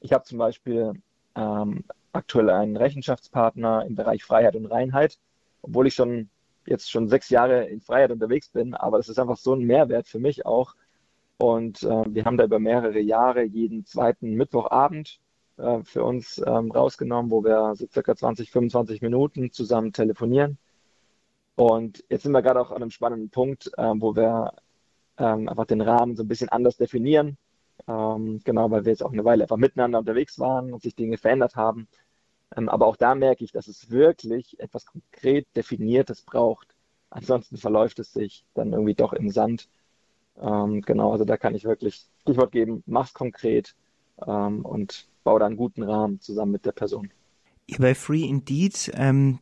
Ich 0.00 0.12
habe 0.12 0.24
zum 0.24 0.38
Beispiel 0.38 0.92
ähm, 1.34 1.84
aktuell 2.12 2.50
einen 2.50 2.76
Rechenschaftspartner 2.76 3.86
im 3.86 3.94
Bereich 3.94 4.22
Freiheit 4.22 4.54
und 4.54 4.66
Reinheit, 4.66 5.18
obwohl 5.62 5.86
ich 5.86 5.94
schon 5.94 6.28
jetzt 6.66 6.90
schon 6.90 7.08
sechs 7.08 7.30
Jahre 7.30 7.64
in 7.66 7.80
Freiheit 7.80 8.10
unterwegs 8.10 8.48
bin, 8.48 8.74
aber 8.74 8.98
es 8.98 9.08
ist 9.08 9.18
einfach 9.18 9.36
so 9.36 9.54
ein 9.54 9.64
Mehrwert 9.64 10.08
für 10.08 10.18
mich 10.18 10.46
auch. 10.46 10.74
Und 11.38 11.82
äh, 11.82 12.04
wir 12.06 12.24
haben 12.24 12.36
da 12.36 12.44
über 12.44 12.58
mehrere 12.60 13.00
Jahre 13.00 13.42
jeden 13.42 13.84
zweiten 13.84 14.34
Mittwochabend 14.34 15.20
äh, 15.56 15.82
für 15.82 16.04
uns 16.04 16.40
ähm, 16.46 16.70
rausgenommen, 16.70 17.30
wo 17.30 17.42
wir 17.44 17.74
so 17.74 17.86
circa 17.92 18.14
20, 18.14 18.50
25 18.50 19.02
Minuten 19.02 19.50
zusammen 19.52 19.92
telefonieren. 19.92 20.58
Und 21.56 22.04
jetzt 22.08 22.22
sind 22.22 22.32
wir 22.32 22.42
gerade 22.42 22.60
auch 22.60 22.70
an 22.70 22.82
einem 22.82 22.90
spannenden 22.90 23.30
Punkt, 23.30 23.70
äh, 23.76 23.92
wo 23.96 24.16
wir 24.16 24.52
ähm, 25.18 25.48
einfach 25.48 25.66
den 25.66 25.80
Rahmen 25.80 26.16
so 26.16 26.22
ein 26.22 26.28
bisschen 26.28 26.48
anders 26.48 26.76
definieren. 26.76 27.36
Ähm, 27.88 28.40
genau, 28.44 28.70
weil 28.70 28.84
wir 28.84 28.92
jetzt 28.92 29.02
auch 29.02 29.12
eine 29.12 29.24
Weile 29.24 29.44
einfach 29.44 29.56
miteinander 29.56 29.98
unterwegs 29.98 30.38
waren 30.38 30.72
und 30.72 30.82
sich 30.82 30.94
Dinge 30.94 31.18
verändert 31.18 31.56
haben. 31.56 31.88
Ähm, 32.56 32.68
aber 32.68 32.86
auch 32.86 32.96
da 32.96 33.14
merke 33.14 33.44
ich, 33.44 33.52
dass 33.52 33.68
es 33.68 33.90
wirklich 33.90 34.58
etwas 34.60 34.86
konkret 34.86 35.46
Definiertes 35.56 36.22
braucht. 36.22 36.74
Ansonsten 37.10 37.56
verläuft 37.56 37.98
es 37.98 38.12
sich 38.12 38.44
dann 38.54 38.72
irgendwie 38.72 38.94
doch 38.94 39.12
im 39.12 39.30
Sand. 39.30 39.68
Ähm, 40.40 40.80
genau, 40.82 41.12
also 41.12 41.24
da 41.24 41.36
kann 41.36 41.54
ich 41.54 41.64
wirklich 41.64 42.06
Stichwort 42.22 42.52
geben, 42.52 42.82
mach's 42.86 43.12
konkret 43.12 43.74
ähm, 44.26 44.64
und 44.64 45.06
baue 45.24 45.40
da 45.40 45.46
einen 45.46 45.56
guten 45.56 45.82
Rahmen 45.82 46.20
zusammen 46.20 46.52
mit 46.52 46.64
der 46.64 46.72
Person. 46.72 47.10
Ihr 47.66 47.78
bei 47.78 47.94
Free 47.94 48.24
Indeed, 48.24 48.90
ähm, 48.94 49.38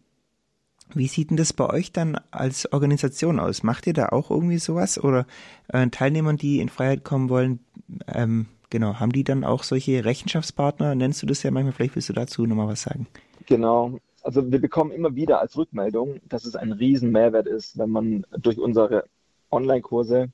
wie 0.95 1.07
sieht 1.07 1.31
denn 1.31 1.37
das 1.37 1.53
bei 1.53 1.69
euch 1.71 1.93
dann 1.93 2.21
als 2.33 2.71
Organisation 2.73 3.39
aus? 3.39 3.63
Macht 3.63 3.87
ihr 3.87 3.93
da 3.93 4.09
auch 4.09 4.31
irgendwie 4.31 4.59
sowas? 4.59 5.03
Oder 5.03 5.27
äh, 5.69 5.89
Teilnehmern, 5.89 6.37
die 6.37 6.61
in 6.61 6.69
Freiheit 6.69 7.05
kommen 7.05 7.29
wollen, 7.29 7.61
ähm, 8.09 8.47
genau, 8.71 8.95
haben 9.01 9.13
die 9.13 9.25
dann 9.25 9.45
auch 9.45 9.63
solche 9.65 10.05
Rechenschaftspartner? 10.05 10.95
Nennst 10.95 11.23
du 11.23 11.27
das 11.27 11.43
ja 11.43 11.51
manchmal? 11.51 11.73
Vielleicht 11.73 11.97
willst 11.97 12.09
du 12.09 12.13
dazu 12.15 12.47
nochmal 12.47 12.69
was 12.69 12.83
sagen. 12.83 13.07
Genau. 13.47 13.99
Also 14.23 14.51
wir 14.53 14.61
bekommen 14.61 14.93
immer 14.93 15.15
wieder 15.15 15.41
als 15.41 15.57
Rückmeldung, 15.57 16.21
dass 16.29 16.45
es 16.45 16.55
ein 16.57 16.73
riesen 16.73 17.11
Mehrwert 17.11 17.47
ist, 17.47 17.79
wenn 17.79 17.91
man 17.91 18.27
durch 18.39 18.59
unsere 18.59 19.05
Online-Kurse 19.51 20.29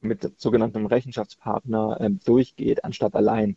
mit 0.00 0.32
sogenanntem 0.40 0.86
Rechenschaftspartner 0.86 2.00
äh, 2.00 2.10
durchgeht, 2.10 2.84
anstatt 2.84 3.14
allein. 3.14 3.56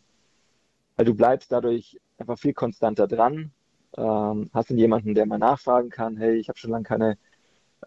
weil 0.95 1.05
du 1.05 1.13
bleibst 1.15 1.51
dadurch 1.51 1.99
einfach 2.17 2.37
viel 2.37 2.53
konstanter 2.53 3.07
dran. 3.07 3.51
Ähm, 3.97 4.49
hast 4.53 4.69
dann 4.69 4.77
jemanden, 4.77 5.13
der 5.15 5.25
mal 5.25 5.37
nachfragen 5.39 5.89
kann, 5.89 6.17
hey, 6.17 6.35
ich 6.35 6.49
habe 6.49 6.57
schon 6.57 6.71
lange 6.71 6.83
keine, 6.83 7.17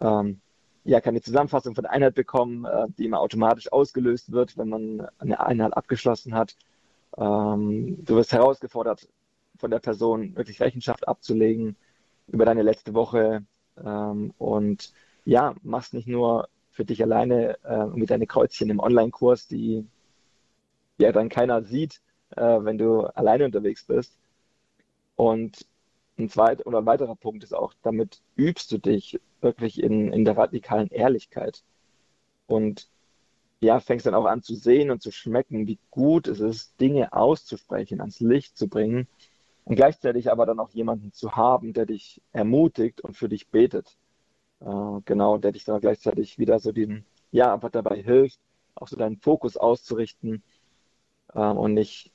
ähm, 0.01 0.41
ja, 0.87 1.01
keine 1.01 1.21
Zusammenfassung 1.21 1.75
von 1.75 1.83
der 1.83 1.91
Einheit 1.91 2.15
bekommen, 2.15 2.65
äh, 2.65 2.87
die 2.97 3.05
immer 3.05 3.19
automatisch 3.19 3.71
ausgelöst 3.71 4.31
wird, 4.31 4.57
wenn 4.57 4.69
man 4.69 5.07
eine 5.19 5.39
Einheit 5.45 5.75
abgeschlossen 5.75 6.33
hat. 6.33 6.55
Ähm, 7.17 8.03
du 8.05 8.15
wirst 8.15 8.31
herausgefordert, 8.31 9.07
von 9.57 9.69
der 9.69 9.79
Person 9.79 10.35
wirklich 10.37 10.61
Rechenschaft 10.61 11.07
abzulegen 11.07 11.75
über 12.27 12.45
deine 12.45 12.61
letzte 12.61 12.93
Woche 12.93 13.43
ähm, 13.83 14.33
und 14.37 14.93
ja, 15.25 15.55
machst 15.61 15.93
nicht 15.93 16.07
nur 16.07 16.47
für 16.71 16.85
dich 16.85 17.03
alleine 17.03 17.57
äh, 17.65 17.85
mit 17.87 18.09
deine 18.09 18.27
Kreuzchen 18.27 18.69
im 18.69 18.79
Online-Kurs, 18.79 19.47
die 19.47 19.85
ja 20.99 21.11
dann 21.11 21.27
keiner 21.27 21.63
sieht, 21.63 22.01
äh, 22.37 22.41
wenn 22.41 22.77
du 22.77 23.01
alleine 23.07 23.43
unterwegs 23.43 23.83
bist. 23.83 24.17
Und 25.17 25.65
ein 26.17 26.29
zweiter 26.29 26.65
oder 26.65 26.79
ein 26.79 26.85
weiterer 26.85 27.15
Punkt 27.15 27.43
ist 27.43 27.53
auch, 27.53 27.73
damit 27.83 28.21
übst 28.35 28.71
du 28.71 28.77
dich 28.77 29.19
wirklich 29.41 29.81
in, 29.81 30.11
in 30.11 30.25
der 30.25 30.37
radikalen 30.37 30.89
Ehrlichkeit. 30.89 31.63
Und 32.47 32.89
ja, 33.59 33.79
fängst 33.79 34.05
dann 34.05 34.13
auch 34.13 34.25
an 34.25 34.43
zu 34.43 34.55
sehen 34.55 34.91
und 34.91 35.01
zu 35.01 35.11
schmecken, 35.11 35.67
wie 35.67 35.79
gut 35.91 36.27
es 36.27 36.39
ist, 36.39 36.79
Dinge 36.79 37.13
auszusprechen, 37.13 38.01
ans 38.01 38.19
Licht 38.19 38.57
zu 38.57 38.67
bringen 38.67 39.07
und 39.65 39.75
gleichzeitig 39.75 40.31
aber 40.31 40.45
dann 40.45 40.59
auch 40.59 40.69
jemanden 40.69 41.11
zu 41.11 41.35
haben, 41.35 41.73
der 41.73 41.85
dich 41.85 42.21
ermutigt 42.33 43.01
und 43.01 43.17
für 43.17 43.29
dich 43.29 43.49
betet. 43.49 43.97
Äh, 44.61 45.01
genau, 45.05 45.37
der 45.37 45.51
dich 45.51 45.65
dann 45.65 45.81
gleichzeitig 45.81 46.39
wieder 46.39 46.59
so 46.59 46.71
diesen, 46.71 47.05
ja, 47.31 47.53
einfach 47.53 47.71
dabei 47.71 48.01
hilft, 48.01 48.39
auch 48.75 48.87
so 48.87 48.95
deinen 48.95 49.17
Fokus 49.17 49.57
auszurichten 49.57 50.43
äh, 51.33 51.39
und 51.39 51.73
nicht, 51.73 52.11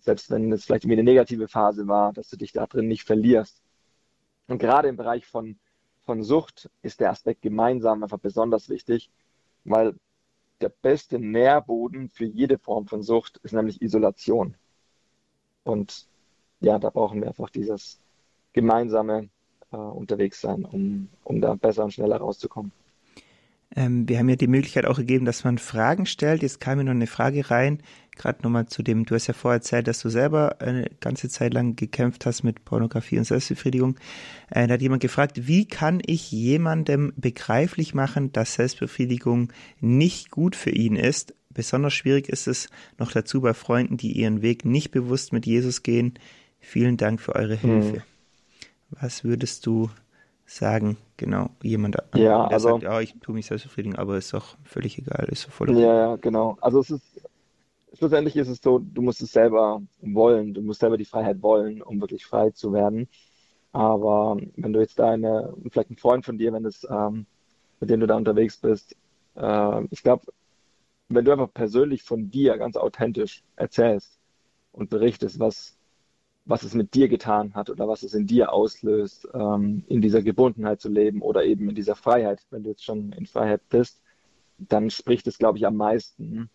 selbst 0.00 0.30
wenn 0.30 0.52
es 0.52 0.64
vielleicht 0.64 0.84
irgendwie 0.84 1.00
eine 1.00 1.10
negative 1.10 1.48
Phase 1.48 1.88
war, 1.88 2.12
dass 2.12 2.28
du 2.28 2.36
dich 2.36 2.52
da 2.52 2.66
drin 2.66 2.88
nicht 2.88 3.04
verlierst. 3.04 3.62
Und 4.48 4.58
gerade 4.58 4.88
im 4.88 4.96
Bereich 4.96 5.26
von, 5.26 5.58
von 6.00 6.22
Sucht 6.22 6.70
ist 6.82 7.00
der 7.00 7.10
Aspekt 7.10 7.42
gemeinsam 7.42 8.02
einfach 8.02 8.18
besonders 8.18 8.68
wichtig, 8.68 9.10
weil 9.64 9.94
der 10.60 10.70
beste 10.70 11.18
Nährboden 11.18 12.08
für 12.08 12.24
jede 12.24 12.58
Form 12.58 12.86
von 12.86 13.02
Sucht 13.02 13.38
ist 13.42 13.52
nämlich 13.52 13.80
Isolation. 13.80 14.56
Und 15.64 16.06
ja, 16.60 16.78
da 16.78 16.90
brauchen 16.90 17.20
wir 17.20 17.28
einfach 17.28 17.50
dieses 17.50 18.00
gemeinsame 18.52 19.30
äh, 19.72 19.76
unterwegs 19.76 20.40
sein, 20.40 20.64
um, 20.64 21.08
um 21.24 21.40
da 21.40 21.54
besser 21.54 21.84
und 21.84 21.92
schneller 21.92 22.16
rauszukommen. 22.16 22.72
Ähm, 23.76 24.08
wir 24.08 24.18
haben 24.18 24.28
ja 24.28 24.36
die 24.36 24.48
Möglichkeit 24.48 24.86
auch 24.86 24.96
gegeben, 24.96 25.24
dass 25.24 25.44
man 25.44 25.58
Fragen 25.58 26.06
stellt. 26.06 26.42
Jetzt 26.42 26.60
kam 26.60 26.78
mir 26.78 26.84
noch 26.84 26.90
eine 26.90 27.06
Frage 27.06 27.50
rein, 27.50 27.82
gerade 28.16 28.42
nochmal 28.42 28.66
zu 28.66 28.82
dem, 28.82 29.04
du 29.06 29.14
hast 29.14 29.28
ja 29.28 29.34
vorher 29.34 29.58
erzählt, 29.58 29.86
dass 29.86 30.00
du 30.00 30.08
selber 30.08 30.60
eine 30.60 30.90
ganze 31.00 31.28
Zeit 31.28 31.54
lang 31.54 31.76
gekämpft 31.76 32.26
hast 32.26 32.42
mit 32.42 32.64
Pornografie 32.64 33.18
und 33.18 33.24
Selbstbefriedigung. 33.24 33.96
Äh, 34.50 34.66
da 34.66 34.74
hat 34.74 34.82
jemand 34.82 35.02
gefragt, 35.02 35.46
wie 35.46 35.66
kann 35.66 36.02
ich 36.04 36.32
jemandem 36.32 37.12
begreiflich 37.16 37.94
machen, 37.94 38.32
dass 38.32 38.54
Selbstbefriedigung 38.54 39.52
nicht 39.80 40.30
gut 40.30 40.56
für 40.56 40.70
ihn 40.70 40.96
ist? 40.96 41.34
Besonders 41.50 41.94
schwierig 41.94 42.28
ist 42.28 42.46
es 42.46 42.68
noch 42.98 43.12
dazu 43.12 43.40
bei 43.40 43.54
Freunden, 43.54 43.96
die 43.96 44.12
ihren 44.12 44.42
Weg 44.42 44.64
nicht 44.64 44.90
bewusst 44.90 45.32
mit 45.32 45.46
Jesus 45.46 45.82
gehen. 45.82 46.14
Vielen 46.60 46.96
Dank 46.96 47.20
für 47.20 47.34
eure 47.34 47.56
Hilfe. 47.56 47.92
Hm. 47.92 48.02
Was 48.90 49.24
würdest 49.24 49.66
du 49.66 49.90
sagen, 50.50 50.96
genau, 51.16 51.50
jemand, 51.62 51.96
ja, 52.14 52.48
der 52.48 52.50
also, 52.50 52.70
sagt, 52.70 52.82
ja, 52.82 53.00
ich 53.00 53.14
tue 53.20 53.34
mich 53.34 53.46
selbst 53.46 53.64
befriedigen, 53.64 53.96
aber 53.96 54.16
ist 54.16 54.34
doch 54.34 54.56
völlig 54.64 54.98
egal, 54.98 55.28
ist 55.30 55.46
doch 55.46 55.52
voll 55.52 55.70
okay. 55.70 55.82
Ja, 55.82 55.94
ja, 55.94 56.16
genau. 56.16 56.58
Also 56.60 56.80
es 56.80 56.90
ist, 56.90 57.22
schlussendlich 57.94 58.36
ist 58.36 58.48
es 58.48 58.60
so, 58.60 58.80
du 58.80 59.00
musst 59.00 59.22
es 59.22 59.32
selber 59.32 59.80
wollen, 60.00 60.52
du 60.52 60.62
musst 60.62 60.80
selber 60.80 60.96
die 60.96 61.04
Freiheit 61.04 61.40
wollen, 61.42 61.82
um 61.82 62.00
wirklich 62.00 62.26
frei 62.26 62.50
zu 62.50 62.72
werden. 62.72 63.08
Aber 63.72 64.38
wenn 64.56 64.72
du 64.72 64.80
jetzt 64.80 64.98
da 64.98 65.10
eine, 65.10 65.54
vielleicht 65.70 65.90
ein 65.90 65.96
Freund 65.96 66.24
von 66.24 66.36
dir, 66.36 66.52
wenn 66.52 66.64
das, 66.64 66.84
ähm, 66.90 67.26
mit 67.78 67.88
dem 67.88 68.00
du 68.00 68.08
da 68.08 68.16
unterwegs 68.16 68.56
bist, 68.56 68.96
äh, 69.36 69.84
ich 69.90 70.02
glaube, 70.02 70.26
wenn 71.08 71.24
du 71.24 71.32
einfach 71.32 71.52
persönlich 71.52 72.02
von 72.02 72.30
dir 72.30 72.58
ganz 72.58 72.76
authentisch 72.76 73.44
erzählst 73.54 74.18
und 74.72 74.90
berichtest, 74.90 75.38
was, 75.38 75.76
was 76.50 76.64
es 76.64 76.74
mit 76.74 76.94
dir 76.94 77.08
getan 77.08 77.54
hat 77.54 77.70
oder 77.70 77.86
was 77.86 78.02
es 78.02 78.12
in 78.12 78.26
dir 78.26 78.52
auslöst, 78.52 79.28
ähm, 79.34 79.84
in 79.86 80.02
dieser 80.02 80.20
Gebundenheit 80.20 80.80
zu 80.80 80.88
leben 80.88 81.22
oder 81.22 81.44
eben 81.44 81.68
in 81.68 81.76
dieser 81.76 81.94
Freiheit, 81.94 82.44
wenn 82.50 82.64
du 82.64 82.70
jetzt 82.70 82.84
schon 82.84 83.12
in 83.12 83.26
Freiheit 83.26 83.60
bist, 83.68 84.02
dann 84.58 84.90
spricht 84.90 85.28
es, 85.28 85.38
glaube 85.38 85.58
ich, 85.58 85.66
am 85.66 85.76
meisten. 85.76 86.50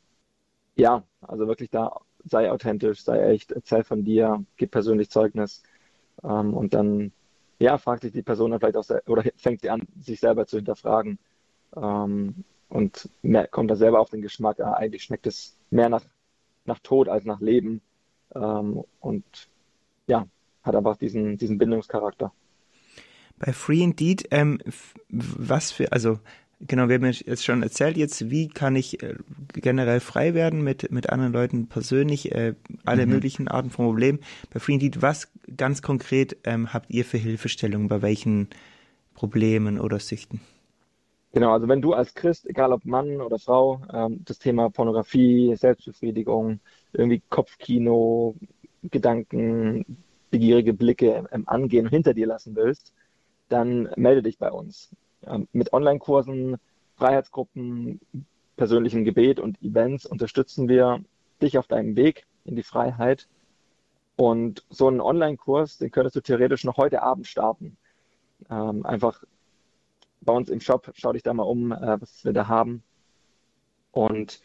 Ja, 0.75 1.03
also 1.21 1.47
wirklich 1.47 1.69
da, 1.69 2.01
sei 2.25 2.51
authentisch, 2.51 3.03
sei 3.03 3.21
echt, 3.31 3.53
erzähl 3.53 3.85
von 3.85 4.03
dir, 4.03 4.43
gib 4.57 4.71
persönlich 4.71 5.09
Zeugnis 5.09 5.63
ähm, 6.25 6.53
und 6.53 6.73
dann, 6.73 7.13
ja, 7.59 7.77
fragt 7.77 8.01
sich 8.03 8.11
die 8.11 8.21
Person 8.21 8.51
dann 8.51 8.59
vielleicht 8.59 8.75
auch, 8.75 8.89
oder 9.07 9.23
fängt 9.37 9.61
sie 9.61 9.69
an, 9.69 9.87
sich 10.01 10.19
selber 10.19 10.45
zu 10.45 10.57
hinterfragen 10.57 11.19
ähm, 11.77 12.43
und 12.67 13.09
mehr, 13.21 13.47
kommt 13.47 13.71
da 13.71 13.77
selber 13.77 14.01
auf 14.01 14.09
den 14.09 14.21
Geschmack, 14.21 14.59
ah, 14.59 14.73
eigentlich 14.73 15.03
schmeckt 15.03 15.25
es 15.25 15.55
mehr 15.69 15.87
nach, 15.87 16.03
nach 16.65 16.79
Tod 16.79 17.07
als 17.07 17.23
nach 17.23 17.39
Leben 17.39 17.81
ähm, 18.35 18.83
und 18.99 19.23
ja, 20.07 20.27
hat 20.63 20.75
einfach 20.75 20.97
diesen, 20.97 21.37
diesen 21.37 21.57
Bindungscharakter. 21.57 22.31
Bei 23.37 23.51
Free 23.53 23.81
Indeed, 23.81 24.27
ähm, 24.31 24.59
was 25.09 25.71
für, 25.71 25.91
also 25.91 26.19
genau, 26.61 26.87
wir 26.87 26.95
haben 26.95 27.05
jetzt 27.05 27.43
schon 27.43 27.63
erzählt 27.63 27.97
jetzt, 27.97 28.29
wie 28.29 28.47
kann 28.47 28.75
ich 28.75 29.03
äh, 29.03 29.15
generell 29.53 29.99
frei 29.99 30.33
werden 30.33 30.63
mit, 30.63 30.91
mit 30.91 31.09
anderen 31.09 31.33
Leuten 31.33 31.67
persönlich, 31.67 32.33
äh, 32.33 32.55
alle 32.85 33.05
mhm. 33.05 33.11
möglichen 33.13 33.47
Arten 33.47 33.69
von 33.69 33.85
Problemen. 33.85 34.19
Bei 34.53 34.59
Free 34.59 34.73
Indeed, 34.73 35.01
was 35.01 35.31
ganz 35.57 35.81
konkret 35.81 36.37
ähm, 36.45 36.73
habt 36.73 36.89
ihr 36.89 37.05
für 37.05 37.17
Hilfestellungen 37.17 37.87
bei 37.87 38.01
welchen 38.01 38.49
Problemen 39.13 39.79
oder 39.79 39.99
Süchten? 39.99 40.41
Genau, 41.33 41.51
also 41.51 41.67
wenn 41.67 41.81
du 41.81 41.91
als 41.91 42.13
Christ, 42.13 42.47
egal 42.47 42.71
ob 42.71 42.85
Mann 42.85 43.19
oder 43.19 43.37
Frau, 43.37 43.81
ähm, 43.91 44.21
das 44.23 44.39
Thema 44.39 44.69
Pornografie, 44.69 45.53
Selbstbefriedigung, 45.57 46.61
irgendwie 46.93 47.21
Kopfkino, 47.29 48.35
Gedanken, 48.91 49.97
begierige 50.31 50.73
Blicke 50.73 51.27
angehen 51.45 51.85
und 51.85 51.91
hinter 51.91 52.13
dir 52.13 52.27
lassen 52.27 52.55
willst, 52.55 52.93
dann 53.49 53.89
melde 53.95 54.23
dich 54.23 54.37
bei 54.37 54.51
uns. 54.51 54.89
Mit 55.51 55.73
Online-Kursen, 55.73 56.57
Freiheitsgruppen, 56.97 57.99
persönlichem 58.57 59.03
Gebet 59.03 59.39
und 59.39 59.61
Events 59.61 60.05
unterstützen 60.05 60.67
wir 60.67 61.03
dich 61.41 61.57
auf 61.57 61.67
deinem 61.67 61.95
Weg 61.95 62.25
in 62.45 62.55
die 62.55 62.63
Freiheit. 62.63 63.27
Und 64.15 64.63
so 64.69 64.87
einen 64.87 65.01
Online-Kurs, 65.01 65.77
den 65.77 65.91
könntest 65.91 66.15
du 66.15 66.21
theoretisch 66.21 66.63
noch 66.63 66.77
heute 66.77 67.01
Abend 67.01 67.27
starten. 67.27 67.77
Ähm, 68.49 68.85
einfach 68.85 69.23
bei 70.21 70.33
uns 70.33 70.49
im 70.49 70.61
Shop, 70.61 70.91
schau 70.95 71.13
dich 71.13 71.23
da 71.23 71.33
mal 71.33 71.43
um, 71.43 71.71
äh, 71.71 72.01
was 72.01 72.23
wir 72.23 72.33
da 72.33 72.47
haben. 72.47 72.83
Und 73.91 74.41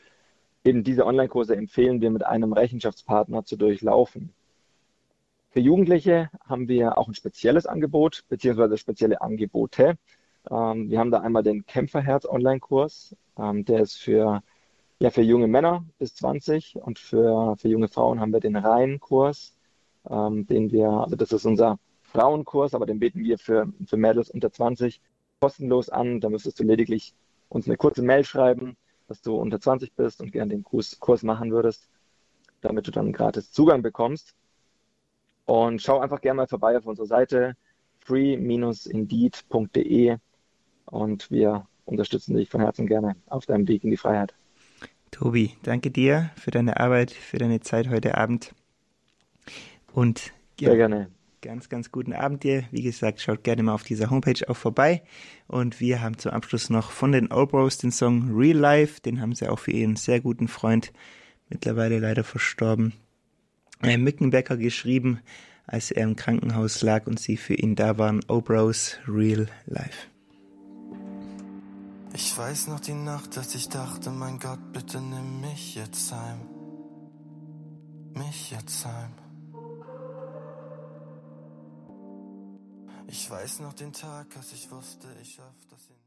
eben 0.65 0.85
diese 0.85 1.07
Online-Kurse 1.07 1.57
empfehlen 1.57 2.01
wir 2.01 2.11
mit 2.11 2.25
einem 2.25 2.53
Rechenschaftspartner 2.53 3.45
zu 3.45 3.57
durchlaufen. 3.57 4.33
Für 5.51 5.61
Jugendliche 5.61 6.31
haben 6.49 6.69
wir 6.69 6.97
auch 6.97 7.09
ein 7.09 7.15
spezielles 7.15 7.67
Angebot, 7.67 8.25
beziehungsweise 8.29 8.79
spezielle 8.79 9.21
Angebote. 9.21 9.97
Ähm, 10.49 10.91
wir 10.91 10.99
haben 10.99 11.11
da 11.11 11.21
einmal 11.21 11.43
den 11.43 11.67
Kämpferherz 11.67 12.25
Online-Kurs. 12.25 13.17
Ähm, 13.37 13.65
der 13.65 13.81
ist 13.81 13.97
für, 13.97 14.43
ja, 15.01 15.11
für 15.11 15.23
junge 15.23 15.49
Männer 15.49 15.85
bis 15.99 16.15
20 16.15 16.77
und 16.77 16.99
für, 16.99 17.57
für 17.57 17.69
junge 17.69 17.89
Frauen 17.89 18.21
haben 18.21 18.33
wir 18.33 18.41
den 18.41 18.57
Reihenkurs, 18.57 19.57
ähm, 20.09 20.47
den 20.47 20.71
wir, 20.71 20.89
also 20.89 21.17
das 21.17 21.33
ist 21.33 21.47
unser 21.47 21.79
Frauenkurs, 22.03 22.75
aber 22.75 22.87
den 22.87 23.01
bieten 23.01 23.25
wir 23.25 23.39
für, 23.39 23.73
für 23.87 23.97
Mädels 23.97 24.31
unter 24.31 24.53
20 24.53 25.01
kostenlos 25.41 25.89
an. 25.89 26.21
Da 26.21 26.29
müsstest 26.29 26.61
du 26.61 26.65
lediglich 26.65 27.15
uns 27.49 27.67
eine 27.67 27.77
kurze 27.77 28.03
Mail 28.03 28.25
schreiben 28.25 28.77
dass 29.11 29.21
du 29.23 29.35
unter 29.35 29.61
20 29.61 29.95
bist 29.97 30.21
und 30.21 30.31
gerne 30.31 30.53
den 30.53 30.63
Kurs, 30.63 31.01
Kurs 31.01 31.25
machen 31.25 31.51
würdest, 31.51 31.89
damit 32.61 32.87
du 32.87 32.93
dann 32.93 33.13
gratis 33.13 33.51
Zugang 33.51 33.83
bekommst. 33.83 34.37
Und 35.47 35.83
schau 35.83 35.99
einfach 35.99 36.21
gerne 36.21 36.37
mal 36.37 36.47
vorbei 36.47 36.79
auf 36.79 36.87
unserer 36.87 37.07
Seite 37.07 37.57
free-indeed.de 37.99 40.17
und 40.87 41.29
wir 41.29 41.67
unterstützen 41.87 42.37
dich 42.37 42.49
von 42.49 42.61
Herzen 42.61 42.87
gerne 42.87 43.17
auf 43.27 43.47
deinem 43.47 43.67
Weg 43.67 43.83
in 43.83 43.91
die 43.91 43.97
Freiheit. 43.97 44.37
Tobi, 45.11 45.57
danke 45.65 45.91
dir 45.91 46.31
für 46.37 46.53
deine 46.53 46.79
Arbeit, 46.79 47.11
für 47.11 47.39
deine 47.39 47.59
Zeit 47.59 47.91
heute 47.91 48.17
Abend. 48.17 48.55
Und 49.93 50.33
ja, 50.61 50.69
Sehr 50.69 50.77
gerne 50.77 51.11
ganz, 51.43 51.69
ganz 51.69 51.91
guten 51.91 52.13
Abend 52.13 52.45
dir. 52.45 52.65
Wie 52.71 52.83
gesagt, 52.83 53.21
schaut 53.21 53.45
gerne 53.45 53.63
mal 53.63 53.75
auf 53.75 53.83
dieser 53.83 54.11
Homepage 54.11 54.49
auch 54.49 54.57
vorbei. 54.57 55.03
Und 55.47 55.81
wir 55.81 56.01
haben 56.01 56.19
zum 56.19 56.33
Abschluss 56.33 56.71
noch 56.71 56.91
von 56.91 57.13
den 57.13 57.33
Old 57.33 57.51
Bros 57.51 57.79
den 57.79 57.93
Song 57.93 58.31
Real 58.35 58.57
Life. 58.57 59.01
Den 59.01 59.21
haben 59.21 59.35
sie 59.35 59.49
auch 59.49 59.59
für 59.59 59.73
ihren 59.73 59.97
sehr 59.97 60.21
guten 60.21 60.49
Freund, 60.49 60.93
mittlerweile 61.49 61.99
leider 61.99 62.25
verstorben, 62.25 62.93
äh, 63.83 63.97
Mückenbecker 63.97 64.57
geschrieben, 64.57 65.21
als 65.67 65.91
er 65.91 66.05
im 66.05 66.17
Krankenhaus 66.17 66.83
lag 66.83 67.07
und 67.07 67.19
sie 67.19 67.37
für 67.37 67.55
ihn 67.55 67.75
da 67.75 67.99
waren. 67.99 68.21
Old 68.29 68.45
Bros 68.45 68.99
Real 69.07 69.49
Life. 69.67 70.09
Ich 72.13 72.37
weiß 72.37 72.67
noch 72.69 72.81
die 72.81 72.95
Nacht, 72.95 73.37
dass 73.37 73.55
ich 73.55 73.69
dachte, 73.69 74.11
mein 74.11 74.39
Gott, 74.39 74.73
bitte 74.73 75.01
nimm 75.01 75.41
mich 75.41 75.77
jetzt 75.77 76.13
heim. 76.13 76.41
mich 78.15 78.51
jetzt 78.51 78.85
heim. 78.85 79.30
Ich 83.13 83.29
weiß 83.29 83.59
noch 83.59 83.73
den 83.73 83.93
Tag, 83.93 84.37
als 84.37 84.53
ich 84.53 84.71
wusste, 84.71 85.09
ich 85.21 85.35
schaff 85.35 85.57
das 85.69 85.81
nicht. 85.89 86.00